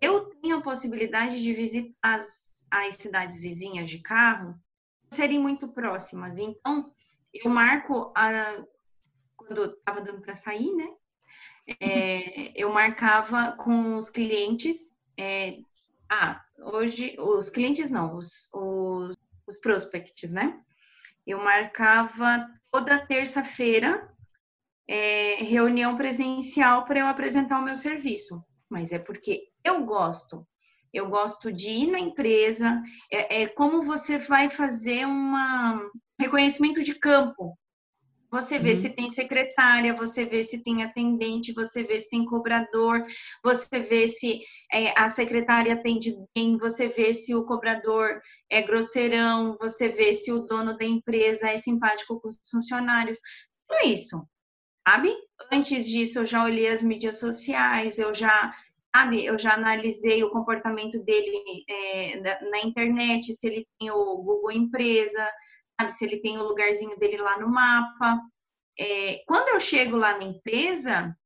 eu 0.00 0.26
tenho 0.40 0.56
a 0.56 0.62
possibilidade 0.62 1.40
de 1.40 1.52
visitar 1.52 1.94
as, 2.02 2.66
as 2.70 2.96
cidades 2.96 3.40
vizinhas 3.40 3.90
de 3.90 4.00
carro, 4.00 4.54
serem 5.10 5.38
muito 5.38 5.68
próximas. 5.68 6.38
Então, 6.38 6.92
eu 7.32 7.50
marco 7.50 8.12
a, 8.16 8.64
quando 9.36 9.64
estava 9.64 10.00
dando 10.00 10.20
para 10.20 10.36
sair, 10.36 10.74
né? 10.74 10.88
É, 11.80 12.52
eu 12.60 12.72
marcava 12.72 13.52
com 13.52 13.96
os 13.98 14.08
clientes. 14.08 14.96
É, 15.18 15.58
ah, 16.10 16.42
hoje 16.58 17.14
os 17.18 17.50
clientes 17.50 17.90
não, 17.90 18.16
os, 18.16 18.48
os 18.52 19.16
os 19.48 19.56
prospects, 19.58 20.30
né? 20.30 20.60
Eu 21.26 21.42
marcava 21.42 22.48
toda 22.70 23.04
terça-feira 23.06 24.14
é, 24.86 25.36
reunião 25.36 25.96
presencial 25.96 26.84
para 26.84 27.00
eu 27.00 27.06
apresentar 27.06 27.58
o 27.58 27.64
meu 27.64 27.76
serviço, 27.76 28.44
mas 28.68 28.92
é 28.92 28.98
porque 28.98 29.48
eu 29.64 29.84
gosto. 29.84 30.46
Eu 30.92 31.08
gosto 31.08 31.52
de 31.52 31.68
ir 31.68 31.90
na 31.90 31.98
empresa, 31.98 32.82
é, 33.10 33.42
é 33.42 33.46
como 33.46 33.82
você 33.82 34.18
vai 34.18 34.50
fazer 34.50 35.06
um 35.06 35.34
reconhecimento 36.18 36.82
de 36.82 36.94
campo. 36.94 37.56
Você 38.30 38.58
vê 38.58 38.70
uhum. 38.70 38.76
se 38.76 38.90
tem 38.90 39.08
secretária, 39.08 39.94
você 39.94 40.26
vê 40.26 40.42
se 40.42 40.62
tem 40.62 40.82
atendente, 40.82 41.54
você 41.54 41.82
vê 41.82 41.98
se 41.98 42.10
tem 42.10 42.26
cobrador, 42.26 43.04
você 43.42 43.80
vê 43.80 44.06
se 44.06 44.42
é, 44.70 44.98
a 44.98 45.08
secretária 45.08 45.72
atende 45.72 46.14
bem, 46.34 46.58
você 46.58 46.88
vê 46.88 47.14
se 47.14 47.34
o 47.34 47.46
cobrador 47.46 48.20
é 48.50 48.60
grosseirão, 48.60 49.56
você 49.58 49.88
vê 49.88 50.12
se 50.12 50.30
o 50.30 50.40
dono 50.40 50.76
da 50.76 50.84
empresa 50.84 51.48
é 51.48 51.56
simpático 51.56 52.20
com 52.20 52.28
os 52.28 52.36
funcionários. 52.50 53.18
Tudo 53.66 53.88
isso, 53.88 54.22
sabe? 54.86 55.14
Antes 55.50 55.86
disso, 55.86 56.18
eu 56.18 56.26
já 56.26 56.44
olhei 56.44 56.68
as 56.68 56.82
mídias 56.82 57.18
sociais, 57.18 57.98
eu 57.98 58.14
já, 58.14 58.54
sabe, 58.94 59.24
eu 59.24 59.38
já 59.38 59.54
analisei 59.54 60.22
o 60.24 60.30
comportamento 60.30 61.02
dele 61.04 61.64
é, 61.68 62.20
na 62.50 62.60
internet, 62.60 63.32
se 63.34 63.46
ele 63.46 63.66
tem 63.78 63.90
o 63.90 64.16
Google 64.16 64.52
Empresa 64.52 65.28
sabe 65.80 65.92
se 65.92 66.04
ele 66.04 66.20
tem 66.20 66.38
o 66.38 66.44
lugarzinho 66.44 66.98
dele 66.98 67.18
lá 67.18 67.38
no 67.38 67.48
mapa. 67.48 68.20
É, 68.78 69.22
quando 69.26 69.48
eu 69.50 69.60
chego 69.60 69.96
lá 69.96 70.16
na 70.18 70.24
empresa, 70.24 71.16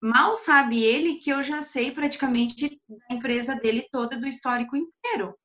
mal 0.00 0.36
sabe 0.36 0.82
ele 0.82 1.16
que 1.16 1.30
eu 1.30 1.42
já 1.42 1.60
sei 1.62 1.90
praticamente 1.90 2.80
da 2.88 3.14
empresa 3.14 3.56
dele 3.56 3.86
toda, 3.90 4.16
do 4.16 4.26
histórico 4.26 4.76
inteiro. 4.76 5.36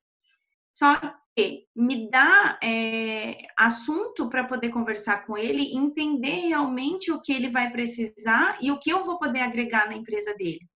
Só 0.75 0.95
que 1.35 1.65
me 1.75 2.09
dá 2.09 2.59
é, 2.61 3.37
assunto 3.57 4.29
para 4.29 4.43
poder 4.43 4.69
conversar 4.69 5.25
com 5.25 5.37
ele, 5.37 5.75
entender 5.75 6.47
realmente 6.47 7.11
o 7.11 7.21
que 7.21 7.33
ele 7.33 7.49
vai 7.49 7.71
precisar 7.71 8.57
e 8.61 8.71
o 8.71 8.79
que 8.79 8.91
eu 8.91 9.03
vou 9.03 9.17
poder 9.17 9.41
agregar 9.41 9.87
na 9.87 9.95
empresa 9.95 10.35
dele. 10.35 10.67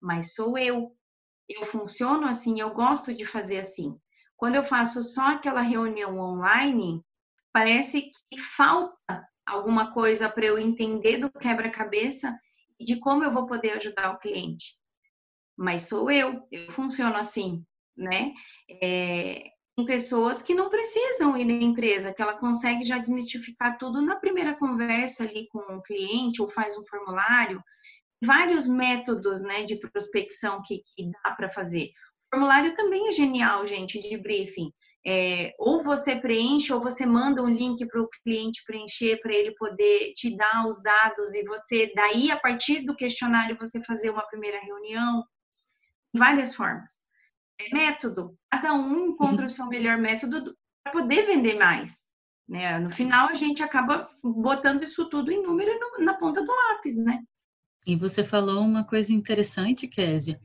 Mas 0.00 0.34
sou 0.34 0.56
eu. 0.56 0.96
Eu 1.48 1.64
funciono 1.64 2.26
assim, 2.26 2.60
eu 2.60 2.70
gosto 2.70 3.12
de 3.12 3.26
fazer 3.26 3.60
assim. 3.60 3.98
Quando 4.36 4.54
eu 4.54 4.64
faço 4.64 5.02
só 5.02 5.32
aquela 5.32 5.60
reunião 5.60 6.18
online, 6.18 7.04
parece 7.52 8.10
que 8.30 8.38
falta 8.38 9.28
alguma 9.46 9.92
coisa 9.92 10.28
para 10.30 10.46
eu 10.46 10.58
entender 10.58 11.18
do 11.18 11.30
quebra-cabeça 11.30 12.38
e 12.78 12.84
de 12.84 12.98
como 13.00 13.24
eu 13.24 13.32
vou 13.32 13.46
poder 13.46 13.72
ajudar 13.72 14.12
o 14.12 14.18
cliente. 14.18 14.78
Mas 15.56 15.82
sou 15.82 16.10
eu, 16.10 16.46
eu 16.50 16.72
funciono 16.72 17.16
assim, 17.16 17.62
né? 17.96 18.32
É, 18.82 19.50
tem 19.76 19.84
pessoas 19.84 20.42
que 20.42 20.54
não 20.54 20.70
precisam 20.70 21.36
ir 21.36 21.44
na 21.44 21.52
empresa, 21.52 22.12
que 22.12 22.22
ela 22.22 22.38
consegue 22.38 22.84
já 22.84 22.98
desmistificar 22.98 23.78
tudo 23.78 24.00
na 24.00 24.16
primeira 24.16 24.54
conversa 24.56 25.24
ali 25.24 25.48
com 25.48 25.58
o 25.58 25.82
cliente 25.82 26.40
ou 26.40 26.50
faz 26.50 26.78
um 26.78 26.86
formulário. 26.86 27.62
Vários 28.22 28.66
métodos, 28.66 29.42
né, 29.42 29.64
de 29.64 29.76
prospecção 29.76 30.60
que, 30.64 30.82
que 30.94 31.10
dá 31.10 31.32
para 31.32 31.50
fazer. 31.50 31.90
O 32.26 32.36
formulário 32.36 32.74
também 32.76 33.08
é 33.08 33.12
genial, 33.12 33.66
gente, 33.66 33.98
de 33.98 34.16
briefing. 34.18 34.72
É, 35.06 35.54
ou 35.58 35.82
você 35.82 36.16
preenche 36.16 36.72
ou 36.74 36.80
você 36.80 37.06
manda 37.06 37.42
um 37.42 37.48
link 37.48 37.86
para 37.86 38.02
o 38.02 38.08
cliente 38.22 38.62
preencher 38.66 39.18
para 39.22 39.32
ele 39.32 39.54
poder 39.54 40.12
te 40.12 40.36
dar 40.36 40.66
os 40.68 40.82
dados 40.82 41.34
e 41.34 41.42
você 41.44 41.90
daí 41.96 42.30
a 42.30 42.38
partir 42.38 42.84
do 42.84 42.94
questionário 42.94 43.56
você 43.58 43.82
fazer 43.82 44.10
uma 44.10 44.26
primeira 44.26 44.60
reunião. 44.60 45.24
Várias 46.12 46.54
formas. 46.54 46.92
É 47.58 47.74
método. 47.74 48.36
Cada 48.50 48.74
um 48.74 49.06
encontra 49.06 49.46
o 49.46 49.50
seu 49.50 49.66
melhor 49.68 49.96
método 49.96 50.54
para 50.84 50.92
poder 50.92 51.22
vender 51.22 51.54
mais 51.54 52.10
né? 52.50 52.80
No 52.80 52.90
final 52.90 53.28
a 53.28 53.34
gente 53.34 53.62
acaba 53.62 54.10
botando 54.22 54.82
isso 54.82 55.08
tudo 55.08 55.30
em 55.30 55.40
número 55.40 55.70
na 56.00 56.14
ponta 56.14 56.42
do 56.42 56.52
lápis 56.52 56.96
né 56.96 57.22
e 57.86 57.96
você 57.96 58.22
falou 58.22 58.60
uma 58.60 58.84
coisa 58.84 59.12
interessante 59.12 59.88
Késia 59.88 60.38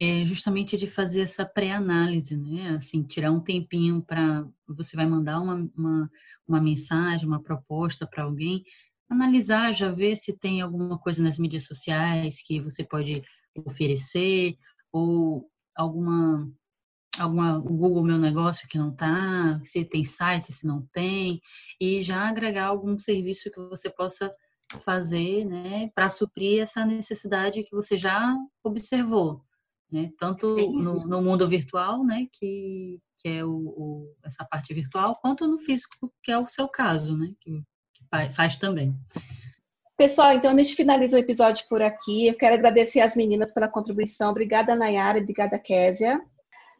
é 0.00 0.24
justamente 0.24 0.78
de 0.78 0.86
fazer 0.86 1.20
essa 1.20 1.44
pré-análise, 1.44 2.34
né? 2.34 2.70
Assim, 2.70 3.02
tirar 3.02 3.30
um 3.30 3.40
tempinho 3.40 4.02
para 4.02 4.46
você 4.66 4.96
vai 4.96 5.06
mandar 5.06 5.38
uma, 5.40 5.70
uma, 5.76 6.10
uma 6.48 6.60
mensagem, 6.60 7.28
uma 7.28 7.42
proposta 7.42 8.06
para 8.06 8.24
alguém, 8.24 8.62
analisar, 9.10 9.74
já 9.74 9.92
ver 9.92 10.16
se 10.16 10.32
tem 10.38 10.62
alguma 10.62 10.98
coisa 10.98 11.22
nas 11.22 11.38
mídias 11.38 11.64
sociais 11.64 12.42
que 12.42 12.60
você 12.60 12.82
pode 12.82 13.22
oferecer 13.66 14.56
ou 14.90 15.50
alguma 15.76 16.50
alguma 17.18 17.58
o 17.58 17.62
Google 17.62 18.04
Meu 18.04 18.18
Negócio 18.18 18.68
que 18.68 18.78
não 18.78 18.94
tá, 18.94 19.60
se 19.64 19.84
tem 19.84 20.04
site, 20.04 20.52
se 20.52 20.66
não 20.66 20.86
tem, 20.92 21.40
e 21.80 22.00
já 22.00 22.28
agregar 22.28 22.66
algum 22.66 22.98
serviço 22.98 23.50
que 23.50 23.60
você 23.60 23.90
possa 23.90 24.30
fazer, 24.84 25.44
né, 25.44 25.90
para 25.94 26.08
suprir 26.08 26.62
essa 26.62 26.84
necessidade 26.84 27.64
que 27.64 27.74
você 27.74 27.96
já 27.96 28.36
observou 28.64 29.42
né? 29.90 30.10
Tanto 30.18 30.56
é 30.58 30.62
no, 30.62 31.06
no, 31.06 31.22
mundo 31.22 31.48
virtual, 31.48 32.04
né, 32.04 32.26
que, 32.32 32.98
que 33.18 33.28
é 33.28 33.44
o, 33.44 33.50
o, 33.50 34.14
essa 34.24 34.44
parte 34.44 34.72
virtual, 34.72 35.18
quanto 35.20 35.46
no 35.46 35.58
físico, 35.58 36.12
que 36.22 36.30
é 36.30 36.38
o 36.38 36.48
seu 36.48 36.68
caso, 36.68 37.16
né, 37.16 37.32
que, 37.40 37.62
que 37.94 38.04
faz 38.34 38.56
também. 38.56 38.94
Pessoal, 39.96 40.32
então 40.32 40.52
a 40.52 40.56
gente 40.56 40.76
finaliza 40.76 41.16
o 41.16 41.20
episódio 41.20 41.66
por 41.68 41.82
aqui. 41.82 42.26
Eu 42.26 42.34
quero 42.34 42.54
agradecer 42.54 43.00
às 43.00 43.14
meninas 43.14 43.52
pela 43.52 43.68
contribuição. 43.68 44.30
Obrigada, 44.30 44.74
Nayara, 44.74 45.18
obrigada, 45.18 45.58
Késia. 45.58 46.22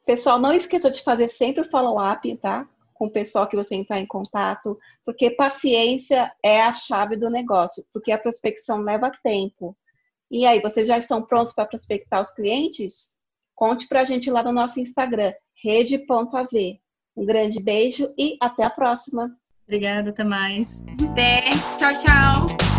Pessoal, 0.07 0.39
não 0.39 0.55
esqueça 0.55 0.91
de 0.91 1.03
fazer 1.03 1.29
sempre 1.29 1.61
o 1.61 1.71
follow-up, 1.71 2.35
tá? 2.39 2.67
Com 3.01 3.07
o 3.07 3.11
pessoal 3.11 3.49
que 3.49 3.57
você 3.57 3.75
entrar 3.75 3.99
em 3.99 4.07
contato, 4.07 4.79
porque 5.07 5.31
paciência 5.31 6.31
é 6.45 6.61
a 6.61 6.71
chave 6.71 7.17
do 7.17 7.31
negócio, 7.31 7.83
porque 7.95 8.13
a 8.13 8.19
prospecção 8.19 8.83
leva 8.83 9.11
tempo. 9.25 9.75
E 10.31 10.45
aí, 10.45 10.61
vocês 10.61 10.87
já 10.87 10.99
estão 10.99 11.23
prontos 11.23 11.55
para 11.55 11.65
prospectar 11.65 12.21
os 12.21 12.31
clientes? 12.31 13.15
Conte 13.55 13.89
para 13.89 14.03
a 14.03 14.05
gente 14.05 14.31
lá 14.31 14.43
no 14.43 14.53
nosso 14.53 14.81
Instagram, 14.81 15.33
rede.av. 15.65 16.81
Um 17.17 17.25
grande 17.25 17.59
beijo 17.59 18.13
e 18.19 18.37
até 18.39 18.65
a 18.65 18.71
próxima. 18.71 19.35
Obrigada, 19.65 20.11
até 20.11 20.23
mais. 20.23 20.83
Até. 21.11 21.41
Tchau, 21.79 21.99
tchau. 21.99 22.70